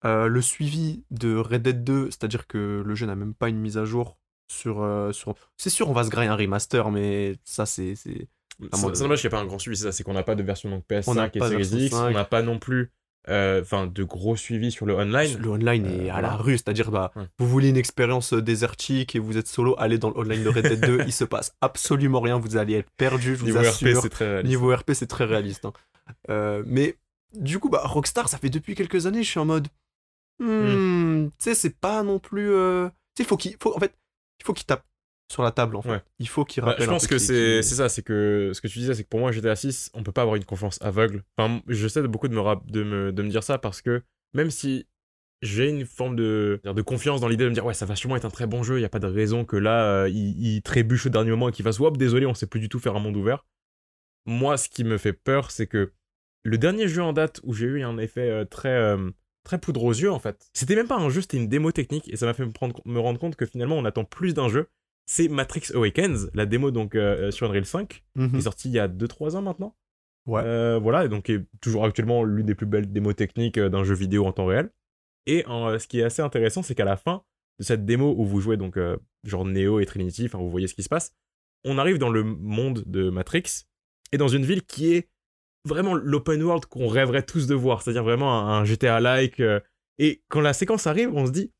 [0.05, 3.59] Euh, le suivi de Red Dead 2, c'est-à-dire que le jeu n'a même pas une
[3.59, 4.17] mise à jour
[4.49, 4.81] sur.
[4.81, 5.35] euh, sur...
[5.57, 7.95] C'est sûr, on va se grailler un remaster, mais ça, c'est.
[7.95, 8.27] c'est-
[8.59, 10.43] dommage qu'il n'y a pas un grand suivi, c'est ça, c'est qu'on n'a pas de
[10.43, 12.07] version donc PS5 On n'a et Series X, 5.
[12.09, 12.91] on n'a pas non plus
[13.27, 15.37] euh, enfin, de gros suivis sur le online.
[15.39, 17.23] Le online est à la rue, c'est-à-dire, bah, Ouais.
[17.37, 20.65] vous voulez une expérience désertique et vous êtes solo, allez dans le online de Red
[20.67, 23.87] Dead 2, il se passe absolument rien, vous allez être perdu, je vous Niveau RP,
[24.01, 24.47] c'est très réaliste.
[24.49, 25.65] Niveau RP, c'est très réaliste.
[25.65, 25.73] hein.
[26.65, 26.95] Mais
[27.37, 29.67] du coup, bah, Rockstar, ça fait depuis quelques années, je suis en mode.
[30.39, 32.51] Hmm, Tu sais, c'est pas non plus.
[32.51, 33.55] euh, Tu sais, faut qu'il.
[33.61, 33.93] Faut, en fait,
[34.39, 34.85] il faut qu'il tape
[35.31, 35.89] sur la table, en fait.
[35.91, 36.01] Ouais.
[36.17, 36.85] Il faut qu'il Bah, rappelle.
[36.85, 39.09] je pense que c'est qui- c'est ça, c'est que ce que tu disais, c'est que
[39.09, 41.23] pour moi, GTA 6, on peut pas avoir une confiance aveugle.
[41.37, 44.01] Enfin, je sais beaucoup de me, de me, de me dire ça parce que
[44.33, 44.87] même si
[45.41, 48.15] j'ai une forme de, de confiance dans l'idée de me dire, ouais, ça va sûrement
[48.15, 50.55] être un très bon jeu, il y a pas de raison que là, euh, il,
[50.55, 52.79] il trébuche au dernier moment et qu'il fasse, hop, désolé, on sait plus du tout
[52.79, 53.45] faire un monde ouvert.
[54.25, 55.93] Moi, ce qui me fait peur, c'est que
[56.43, 59.09] le dernier jeu en date où j'ai eu un effet euh, très, euh,
[59.43, 62.07] très poudre aux yeux, en fait, c'était même pas un jeu, c'était une démo technique
[62.11, 64.49] et ça m'a fait me, prendre, me rendre compte que finalement, on attend plus d'un
[64.49, 64.67] jeu
[65.11, 68.29] c'est Matrix Awakens, la démo donc euh, sur Unreal 5, Mhm.
[68.31, 69.75] qui est sortie il y a 2-3 ans maintenant.
[70.27, 70.43] Ouais.
[70.45, 73.69] Euh, voilà, et donc qui est toujours actuellement l'une des plus belles démos techniques euh,
[73.69, 74.69] d'un jeu vidéo en temps réel.
[75.25, 77.23] Et euh, ce qui est assez intéressant, c'est qu'à la fin
[77.57, 80.67] de cette démo où vous jouez donc euh, genre Neo et Trinity, enfin vous voyez
[80.67, 81.15] ce qui se passe,
[81.65, 83.63] on arrive dans le monde de Matrix
[84.11, 85.09] et dans une ville qui est
[85.65, 89.39] vraiment l'open world qu'on rêverait tous de voir, c'est-à-dire vraiment un, un GTA-like.
[89.39, 89.59] euh,
[89.97, 91.51] et quand la séquence arrive, on se dit,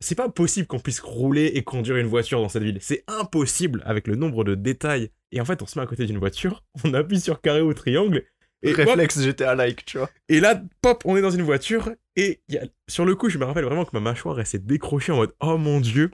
[0.00, 2.78] c'est pas possible qu'on puisse rouler et conduire une voiture dans cette ville.
[2.80, 5.10] C'est impossible avec le nombre de détails.
[5.32, 7.72] Et en fait, on se met à côté d'une voiture, on appuie sur carré ou
[7.74, 8.24] triangle.
[8.62, 10.10] Et, hop, Réflexe GTA like, tu vois.
[10.28, 11.90] et là, pop, on est dans une voiture.
[12.16, 14.58] Et y a- sur le coup, je me rappelle vraiment que ma mâchoire, elle s'est
[14.58, 16.10] décrochée en mode Oh mon dieu.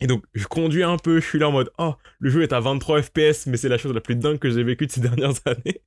[0.00, 2.52] Et donc, je conduis un peu, je suis là en mode Oh, le jeu est
[2.52, 5.00] à 23 FPS, mais c'est la chose la plus dingue que j'ai vécue de ces
[5.02, 5.82] dernières années.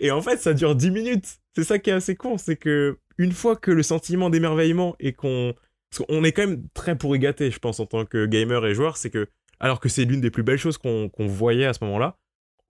[0.00, 1.38] Et en fait, ça dure 10 minutes.
[1.54, 5.12] C'est ça qui est assez con, c'est que une fois que le sentiment d'émerveillement et
[5.12, 5.54] qu'on.
[5.96, 8.96] Qu'on est quand même très pourri gâté, je pense, en tant que gamer et joueur,
[8.96, 9.28] c'est que.
[9.60, 12.18] Alors que c'est l'une des plus belles choses qu'on qu'on voyait à ce moment-là,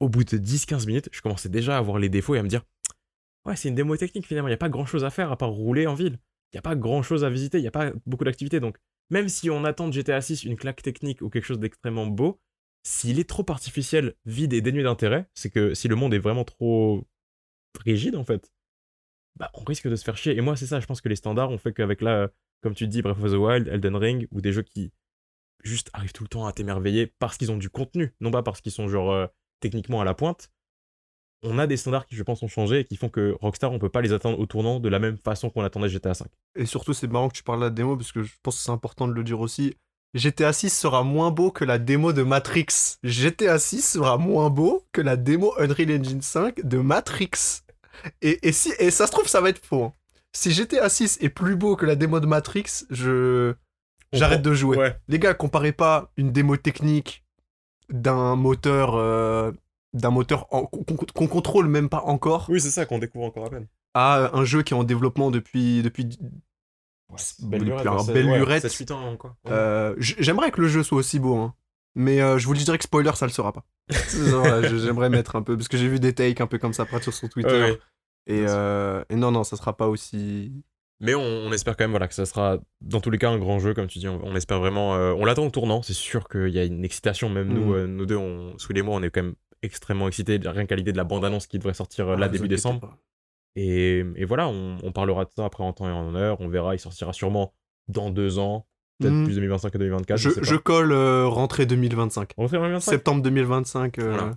[0.01, 2.49] au bout de 10-15 minutes, je commençais déjà à voir les défauts et à me
[2.49, 2.63] dire
[3.47, 5.37] Ouais, c'est une démo technique finalement, il n'y a pas grand chose à faire à
[5.37, 6.19] part rouler en ville.
[6.53, 8.61] Il n'y a pas grand chose à visiter, il n'y a pas beaucoup d'activités.
[8.61, 8.77] Donc,
[9.11, 12.41] même si on attend de GTA 6 une claque technique ou quelque chose d'extrêmement beau,
[12.85, 16.45] s'il est trop artificiel, vide et dénué d'intérêt, c'est que si le monde est vraiment
[16.45, 17.07] trop
[17.79, 18.53] rigide en fait,
[19.37, 20.37] bah on risque de se faire chier.
[20.37, 22.29] Et moi, c'est ça, je pense que les standards ont fait qu'avec là,
[22.63, 24.93] comme tu dis, Breath of the Wild, Elden Ring, ou des jeux qui
[25.63, 28.61] juste arrivent tout le temps à t'émerveiller parce qu'ils ont du contenu, non pas parce
[28.61, 29.27] qu'ils sont genre euh,
[29.61, 30.51] techniquement à la pointe.
[31.43, 33.79] On a des standards qui, je pense, ont changé et qui font que Rockstar, on
[33.79, 36.29] peut pas les attendre au tournant de la même façon qu'on attendait GTA 5.
[36.55, 38.63] Et surtout, c'est marrant que tu parles de la démo parce que je pense que
[38.63, 39.75] c'est important de le dire aussi.
[40.15, 42.99] GTA 6 sera moins beau que la démo de Matrix.
[43.03, 47.64] GTA 6 sera moins beau que la démo Unreal Engine 5 de Matrix.
[48.23, 49.85] Et, et, si, et ça se trouve, ça va être faux.
[49.85, 49.93] hein.
[50.33, 53.55] Si GTA 6 est plus beau que la démo de Matrix, je.
[54.13, 54.77] J'arrête de jouer.
[54.77, 54.97] Ouais.
[55.09, 57.25] Les gars, comparez pas une démo technique
[57.89, 58.95] d'un moteur.
[58.95, 59.53] euh,
[59.93, 63.69] d'un moteur qu'on contrôle même pas encore Oui, c'est ça qu'on découvre encore à peine.
[63.95, 66.07] à un jeu qui est en développement depuis, depuis
[67.41, 68.65] belle depuis lurette, un ouais, belle ouais, lurette.
[68.65, 69.37] 7-8 ans, quoi.
[69.45, 69.53] Ouais.
[69.53, 71.55] Euh, J'aimerais que le jeu soit aussi beau, hein.
[71.95, 73.65] Mais euh, je vous le dirais que spoiler, ça le sera pas.
[74.15, 76.87] Voilà, J'aimerais mettre un peu, parce que j'ai vu des takes un peu comme ça
[77.01, 77.51] sur son Twitter.
[77.51, 77.79] Ouais, ouais.
[78.27, 78.57] Et, bien sûr.
[78.59, 80.53] euh, et non, non, ça sera pas aussi.
[81.01, 83.39] Mais on, on espère quand même voilà, que ça sera, dans tous les cas, un
[83.39, 84.09] grand jeu, comme tu dis.
[84.09, 84.95] On, on espère vraiment.
[84.95, 87.29] euh, on l'attend au tournant, c'est sûr qu'il y a une excitation.
[87.29, 90.39] Même nous, euh, nous deux, on, sous les mois, on est quand même extrêmement excités,
[90.43, 92.97] rien qu'à l'idée de la bande-annonce qui devrait sortir là Ah, début décembre.
[93.57, 96.41] Et, et voilà, on, on parlera de ça après en temps et en heure.
[96.41, 97.55] On verra, il sortira sûrement
[97.89, 98.67] dans deux ans,
[99.01, 99.25] peut-être Mhm.
[99.25, 100.19] plus 2025 que 2024.
[100.19, 102.33] Je, colle euh, rentrée 2025.
[102.37, 103.99] Rentrée 2025 Septembre 2025.
[103.99, 104.31] euh, Voilà.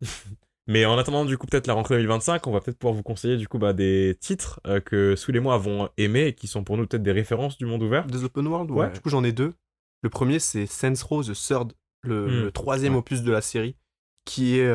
[0.66, 3.36] Mais en attendant, du coup, peut-être la rentrée 2025, on va peut-être pouvoir vous conseiller
[3.36, 6.62] du coup bah, des titres euh, que sous les mois avons aimés et qui sont
[6.62, 8.06] pour nous peut-être des références du monde ouvert.
[8.06, 8.86] Des open world, ouais.
[8.86, 8.92] Ouais.
[8.92, 9.52] Du coup, j'en ai deux.
[10.02, 12.42] Le premier, c'est Saints Row The Third, le, Hmm.
[12.44, 12.98] le troisième Ouais.
[13.00, 13.74] opus de la série,
[14.24, 14.70] qui est,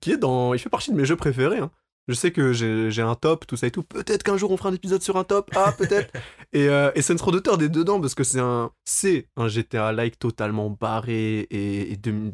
[0.00, 0.54] qui est dans.
[0.54, 1.58] Il fait partie de mes jeux préférés.
[1.58, 1.70] hein.
[2.10, 3.84] Je sais que j'ai un top, tout ça et tout.
[3.84, 5.48] Peut-être qu'un jour on fera un épisode sur un top.
[5.54, 6.12] Ah, peut-être.
[6.52, 10.18] et, euh, et Saints Row Third est dedans parce que c'est un, c'est un GTA-like
[10.18, 12.32] totalement barré et, et de-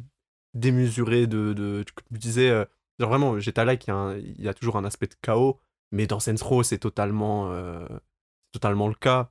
[0.55, 2.49] démesuré de, de, comme tu disais.
[2.49, 2.65] euh,
[2.99, 5.61] genre vraiment, GTA-like, il y, a y toujours un aspect de chaos,
[5.93, 7.87] mais dans Saints Row, c'est totalement, euh,
[8.53, 9.31] totalement le cas.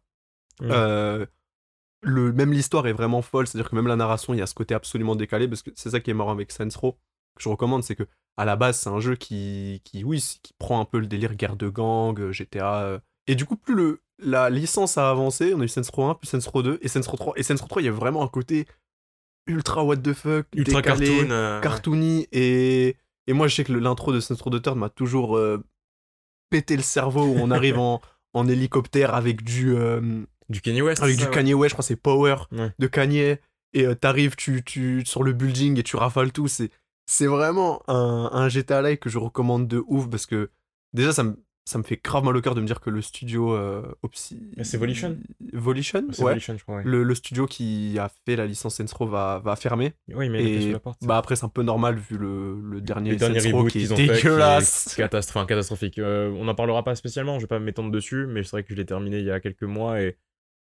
[0.62, 0.68] Mm.
[0.70, 1.26] Euh,
[2.02, 4.54] le, même l'histoire est vraiment folle, c'est-à-dire que même la narration, il y a ce
[4.54, 7.00] côté absolument décalé, parce que c'est ça qui est marrant avec Saints Row,
[7.36, 8.04] que je recommande, c'est que
[8.38, 11.36] à la base, c'est un jeu qui, qui, oui, qui prend un peu le délire
[11.36, 12.82] guerre de gang, euh, GTA.
[12.84, 16.06] euh, et du coup, plus le, la licence a avancé, on a eu Saints Row
[16.10, 17.34] 1, puis Saints Row 2, et Saints Row 3.
[17.38, 18.66] Et Saints Row 3, il y a vraiment un côté
[19.48, 21.32] ultra what the fuck, Ultra décalé, cartoon.
[21.32, 24.90] euh, cartoony, et, et moi, je sais que l'intro de Saints Row The Third m'a
[24.90, 25.64] toujours euh,
[26.50, 28.02] pété le cerveau, où on arrive en,
[28.34, 29.76] en hélicoptère avec du...
[29.76, 31.02] euh, Du Kanye West.
[31.02, 31.34] avec du ça, ouais.
[31.36, 32.72] Kanye West, je crois que c'est Power Ouais.
[32.78, 33.38] de Kanye,
[33.74, 36.48] et t'arrives tu, tu, sur le building et tu rafales tout.
[36.48, 36.70] C'est,
[37.06, 40.50] c'est vraiment un, un GTA Like que je recommande de ouf parce que
[40.94, 41.36] déjà, ça me,
[41.68, 44.52] ça me fait grave mal au cœur de me dire que le studio euh, Opsi...
[44.56, 45.18] Mais c'est Volition
[45.54, 46.34] Volition Ouais.
[46.34, 46.76] Volition, je crois.
[46.78, 46.84] ouais.
[46.86, 49.94] Le, le studio qui a fait la licence Saints Row va, va fermer.
[50.14, 51.00] Oui, mais il Et la porte.
[51.04, 53.94] bah après, c'est un peu normal vu le, le dernier le dernier qui est qu'ils
[53.94, 54.96] ont fait, qui est dégueulasse.
[55.00, 55.98] catastro- enfin, catastrophique.
[55.98, 58.70] Euh, on n'en parlera pas spécialement, je vais pas m'étendre dessus, mais c'est vrai que
[58.70, 60.18] je l'ai terminé il y a quelques mois et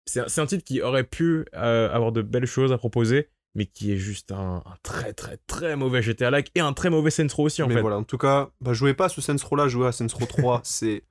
[0.05, 3.29] c'est un, c'est un titre qui aurait pu euh, avoir de belles choses à proposer,
[3.55, 7.11] mais qui est juste un, un très très très mauvais GTA-like et un très mauvais
[7.11, 7.81] Saints Row aussi en Mais fait.
[7.81, 10.07] voilà, en tout cas, bah, jouez pas à ce Saints Row là, jouez à Saints
[10.13, 10.61] Row 3.
[10.63, 11.03] c'est.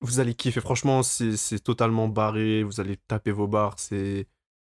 [0.00, 0.60] Vous allez kiffer.
[0.60, 2.62] Franchement, c'est c'est totalement barré.
[2.62, 3.74] Vous allez taper vos barres.
[3.78, 4.26] C'est.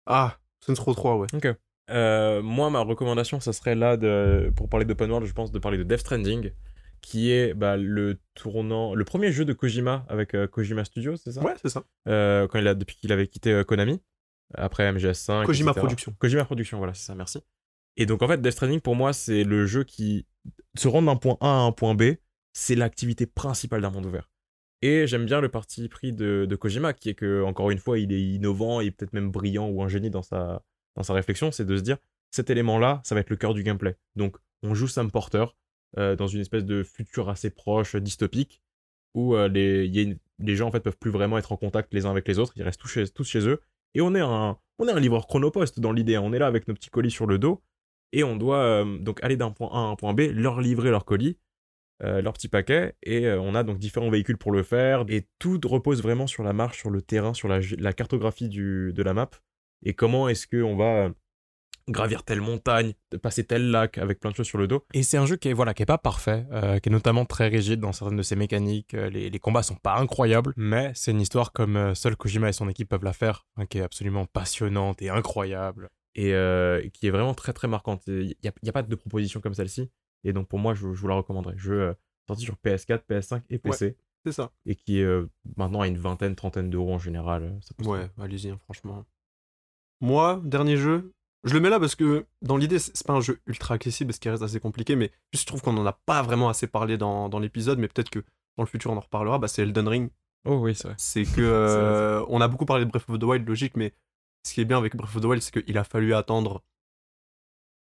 [0.05, 1.27] Ah, Saints Row 3, ouais.
[1.33, 1.47] Ok.
[1.89, 5.59] Euh, moi, ma recommandation, ça serait là, de, pour parler d'open world, je pense, de
[5.59, 6.51] parler de Death Stranding,
[7.01, 11.31] qui est bah, le tournant, le premier jeu de Kojima avec euh, Kojima Studios, c'est
[11.31, 11.41] ça?
[11.41, 11.83] Ouais, c'est ça.
[12.09, 14.01] Euh, quand il a, depuis qu'il avait quitté Konami,
[14.53, 15.45] après MGS5.
[15.45, 15.79] Kojima etc.
[15.81, 16.15] Productions.
[16.19, 17.39] Kojima Productions, voilà, c'est ça, merci.
[17.97, 20.25] Et donc en fait, Death Stranding, pour moi, c'est le jeu qui
[20.77, 22.03] se rend d'un point A à un point B,
[22.53, 24.29] c'est l'activité principale d'un monde ouvert.
[24.83, 27.97] Et j'aime bien le parti pris de, de Kojima, qui est que, encore une fois,
[27.97, 30.61] il est innovant et peut-être même brillant ou un génie dans sa,
[30.95, 31.97] dans sa réflexion, c'est de se dire,
[32.29, 33.95] cet élément-là, ça va être le cœur du gameplay.
[34.15, 35.45] Donc, on joue Sam Porter
[35.97, 38.61] euh, dans une espèce de futur assez proche, dystopique,
[39.15, 41.51] où euh, les, il y a une- les gens en fait peuvent plus vraiment être
[41.51, 43.59] en contact les uns avec les autres, ils restent tous chez, tous chez eux,
[43.97, 46.75] et on est un, on est livreur chronopost dans l'idée, on est là avec nos
[46.75, 47.63] petits colis sur le dos,
[48.13, 50.91] et on doit euh, donc aller d'un point A à un point B, leur livrer
[50.91, 51.39] leurs colis,
[52.03, 55.27] euh, leur petit paquet, et euh, on a donc différents véhicules pour le faire, et
[55.39, 59.31] tout repose vraiment sur la marche, sur le terrain, sur la, cartographie de la map,
[59.83, 61.09] et comment est-ce qu'on va
[61.87, 64.85] gravir telle montagne, passer tel lac avec plein de choses sur le dos.
[64.93, 67.25] Et c'est un jeu qui est, voilà, qui est pas parfait, euh, qui est notamment
[67.25, 68.93] très rigide dans certaines de ses mécaniques.
[68.93, 72.49] euh, les, les combats sont pas incroyables, mais c'est une histoire comme euh, seul Kojima
[72.49, 75.89] et son équipe peuvent la faire, hein, qui est absolument passionnante et incroyable.
[76.17, 78.01] Et euh, qui est vraiment très très marquante.
[78.07, 79.91] Il n'y a, pas de proposition comme celle-ci.
[80.23, 81.55] Et donc pour moi, je, je vous la recommanderais.
[81.57, 81.93] Jeu euh,
[82.27, 83.95] sorti sur PS4, PS5 et PC.
[84.25, 84.51] C'est ça.
[84.65, 87.57] Et qui est euh, maintenant à une vingtaine, trentaine d'euros en général.
[87.61, 89.05] ça Ouais, allez-y, hein, franchement.
[90.01, 93.39] Moi, dernier jeu, je le mets là parce que dans l'idée, c'est pas un jeu
[93.45, 96.21] ultra accessible, ce qui reste assez compliqué, mais juste je trouve qu'on en a pas
[96.21, 98.19] vraiment assez parlé dans, dans l'épisode, mais peut-être que
[98.57, 99.37] dans le futur on en reparlera.
[99.39, 100.09] Bah, c'est Elden Ring.
[100.45, 100.95] Oh oui, c'est vrai.
[100.97, 103.93] C'est que euh, on a beaucoup parlé de Breath of the Wild, logique, mais
[104.45, 106.63] ce qui est bien avec Breath of the Wild, c'est qu'il a fallu attendre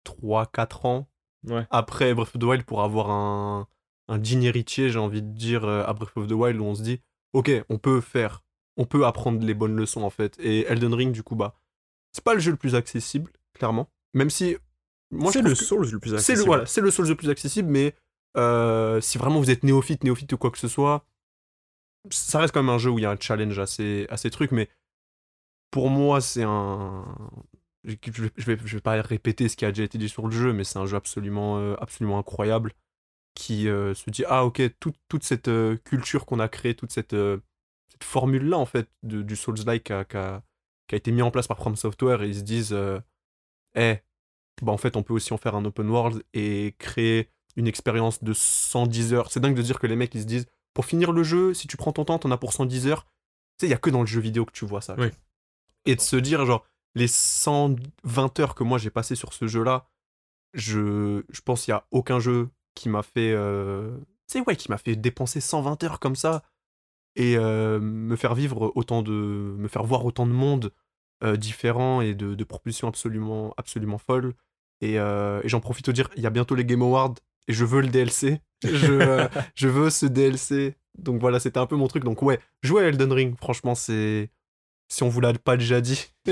[0.05, 1.07] 3-4 ans
[1.47, 1.65] Ouais.
[1.69, 3.67] après Breath of the Wild pour avoir un,
[4.09, 6.75] un digne héritier, j'ai envie de dire, euh, à Breath of the Wild, où on
[6.75, 6.99] se dit,
[7.33, 8.43] ok, on peut faire,
[8.75, 10.35] on peut apprendre les bonnes leçons en fait.
[10.39, 11.55] Et Elden Ring, du coup, bah,
[12.11, 13.89] c'est pas le jeu le plus accessible, clairement.
[14.13, 14.57] Même si.
[15.11, 16.39] Moi, c'est le Souls le plus c'est accessible.
[16.39, 17.95] le, voilà, c'est le Souls le plus accessible, mais
[18.35, 21.05] euh, si vraiment vous êtes néophyte, néophyte ou quoi que ce soit,
[22.09, 24.51] ça reste quand même un jeu où il y a un challenge assez, assez truc,
[24.51, 24.69] mais
[25.71, 27.05] pour moi, c'est un.
[27.83, 30.27] Je vais, je, vais, je vais pas répéter ce qui a déjà été dit sur
[30.27, 32.73] le jeu, mais c'est un jeu absolument, euh, absolument incroyable
[33.33, 35.49] qui euh, se dit Ah, ok, toute, toute cette
[35.85, 40.43] culture qu'on a créée, toute cette, cette formule-là, en fait, de- du Souls-like qui a,
[40.87, 42.99] qui a- été mis en place par From Software, et ils se disent euh,
[43.75, 43.97] Eh,
[44.61, 48.23] bah en fait on peut aussi en faire un open world et créer une expérience
[48.23, 49.31] de 110 heures.
[49.31, 51.67] C'est dingue de dire que les mecs ils se disent pour finir le jeu, si
[51.67, 53.03] tu prends ton temps, t'en as pour 110 heures.
[53.59, 54.95] Tu sais, il y a que dans le jeu vidéo que tu vois ça.
[54.97, 55.07] Oui.
[55.85, 59.87] Et de se dire genre les 120 heures que moi j'ai passé sur ce jeu-là,
[60.53, 63.97] je, je pense qu'il y a aucun jeu qui m'a fait euh,
[64.27, 66.43] tu sais ouais, qui m'a fait dépenser 120 heures comme ça
[67.17, 70.71] et euh, me faire vivre autant de me faire voir autant de monde
[71.23, 74.33] euh, différents et de, de propulsions absolument absolument folles
[74.81, 77.15] et, euh, et j'en profite pour dire, il y a bientôt les Game Awards
[77.47, 78.41] et je veux le DLC.
[78.63, 80.75] Je, euh, je veux ce DLC.
[80.97, 82.03] Donc voilà, c'était un peu mon truc.
[82.03, 84.29] Donc ouais, jouer à Elden Ring, franchement, c'est.
[84.89, 86.13] Si on vous l'a pas déjà dit.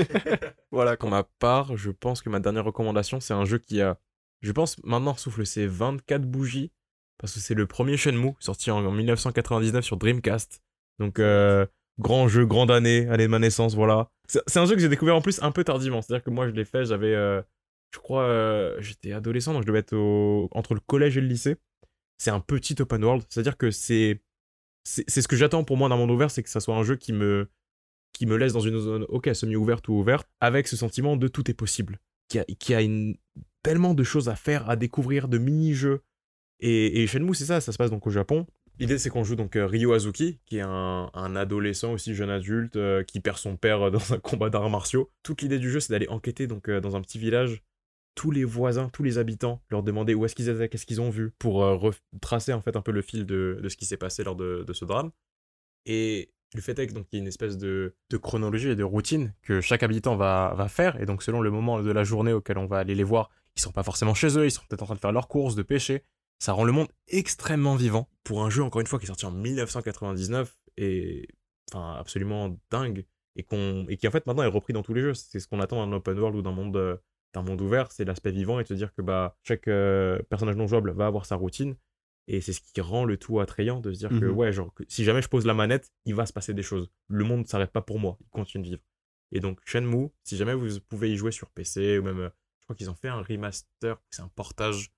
[0.70, 3.98] voilà Pour ma part, je pense que ma dernière recommandation, c'est un jeu qui a,
[4.40, 6.72] je pense, maintenant souffle ses 24 bougies,
[7.18, 10.62] parce que c'est le premier Shenmue, sorti en, en 1999 sur Dreamcast.
[10.98, 11.66] Donc, euh,
[11.98, 14.10] grand jeu, grande année, année de ma naissance, voilà.
[14.28, 16.02] C'est un jeu que j'ai découvert en plus un peu tardivement.
[16.02, 17.40] C'est-à-dire que moi, je l'ai fait, j'avais, euh,
[17.94, 19.96] je crois, euh, j'étais adolescent, donc je devais être
[20.52, 21.56] entre le collège et le lycée.
[22.18, 24.22] C'est un petit open world, c'est-à-dire que c'est
[24.84, 26.82] c'est c'est ce que j'attends pour moi d'un monde ouvert, c'est que ça soit un
[26.82, 27.50] jeu qui me
[28.14, 31.50] qui me laisse dans une zone, ok, semi-ouverte ou ouverte, avec ce sentiment de tout
[31.50, 33.16] est possible, qui a, qui a une,
[33.62, 36.00] tellement de choses à faire, à découvrir, de mini-jeux.
[36.60, 38.46] Et, et Shenmue, c'est ça, ça se passe donc au Japon.
[38.78, 43.02] L'idée, c'est qu'on joue donc euh, Azuki, qui est un, adolescent aussi jeune adulte, euh,
[43.02, 45.10] qui perd son père euh, dans un combat d'arts martiaux.
[45.22, 47.62] Toute l'idée du jeu, c'est d'aller enquêter donc dans un petit village
[48.16, 51.10] tous les voisins, tous les habitants, leur demander où est-ce qu'ils étaient, qu'est-ce qu'ils ont
[51.10, 54.24] vu, pour euh, retracer en fait un peu le fil de, ce qui s'est passé
[54.24, 55.12] lors de, ce drame.
[55.84, 58.82] Et le fait est que donc il y a une espèce de, chronologie et de
[58.82, 62.32] routine que chaque habitant va, va faire, et donc selon le moment de la journée
[62.32, 64.82] auquel on va aller les voir, ils sont pas forcément chez eux, ils sont peut-être
[64.82, 66.02] en train de faire leurs courses, de pêcher,
[66.38, 69.26] ça rend le monde extrêmement vivant pour un jeu, encore une fois, qui est sorti
[69.26, 71.28] en 1999 et
[71.72, 73.06] enfin absolument dingue
[73.36, 75.14] et, qu'on et qui en fait maintenant est repris dans tous les jeux.
[75.14, 76.96] C'est ce qu'on attend d'un open world ou d'un monde, euh,
[77.34, 80.56] d'un monde ouvert, c'est l'aspect vivant et de se dire que bah, chaque euh, personnage
[80.56, 81.76] non jouable va avoir sa routine.
[82.28, 84.30] Et c'est ce qui rend le tout attrayant de se dire que Mhm.
[84.32, 86.90] ouais, genre, que si jamais je pose la manette, il va se passer des choses.
[87.08, 88.82] Le monde ne s'arrête pas pour moi, il continue de vivre.
[89.32, 92.28] Et donc Shenmue, si jamais vous pouvez y jouer sur PC ou même, euh,
[92.60, 94.90] je crois qu'ils ont fait un remaster, c'est un portage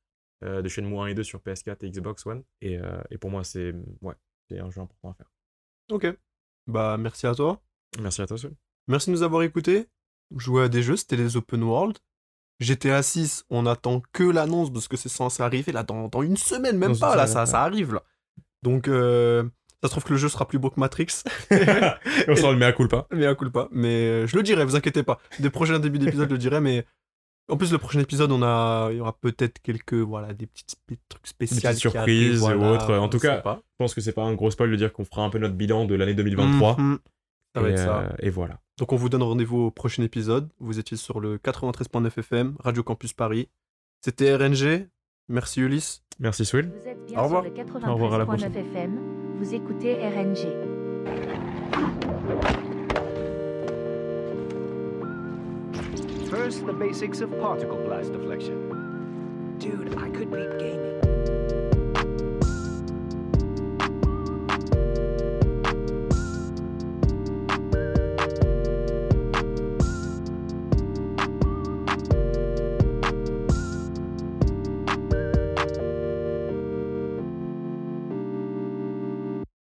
[0.45, 2.43] euh, de Shenmue 1 et 2 sur PS4 et Xbox One.
[2.61, 4.15] Et, euh, et pour moi, c'est ouais,
[4.53, 5.31] un jeu important à faire.
[5.91, 6.07] Ok.
[6.67, 7.63] Bah, merci à toi.
[8.01, 8.55] Merci à toi, Sol.
[8.87, 9.87] Merci de nous avoir écoutés.
[10.37, 11.99] Jouer à des jeux, c'était les open world.
[12.61, 16.37] GTA 6, on attend que l'annonce parce que c'est censé arriver là dans, dans une
[16.37, 18.03] semaine, même Dans pas là, ça, ça arrive là.
[18.63, 19.45] Donc, euh,
[19.83, 21.23] ça se trouve que le jeu sera plus beau que Matrix.
[22.29, 23.07] On s'en le met à culpa.
[23.13, 23.69] mais à coup pas.
[23.71, 25.21] Mais je le dirai, vous inquiétez pas.
[25.39, 26.85] Des prochains débuts d'épisode, je le dirai, mais
[27.49, 30.77] en plus, le prochain épisode, on a, il y aura peut-être quelques, voilà, des petits
[31.09, 31.71] trucs spéciaux.
[31.71, 32.95] Des surprises et voilà, autres.
[32.95, 33.61] En tout cas, pas.
[33.63, 35.55] Je pense que c'est pas un gros spoil de dire qu'on fera un peu notre
[35.55, 36.77] bilan de l'année 2023.
[36.79, 36.99] Mhm.
[37.55, 37.99] Ça va et, être ça.
[38.01, 38.61] euh, et voilà.
[38.79, 40.51] Donc on vous donne rendez-vous au prochain épisode.
[40.61, 43.49] Vous étiez sur le 93.9 FM, Radio Campus Paris.
[44.05, 44.89] C'était RNG.
[45.29, 46.03] Merci Ulysse.
[46.21, 46.71] Merci, Swill.
[46.81, 47.45] Vous êtes bien Au revoir.
[47.45, 48.99] sur le Au revoir, à la 93.9 FM.
[49.39, 50.49] Vous écoutez RNG.
[56.31, 59.57] First, the basics of particle blast deflection.
[59.59, 61.18] Dude, I could beat gaming.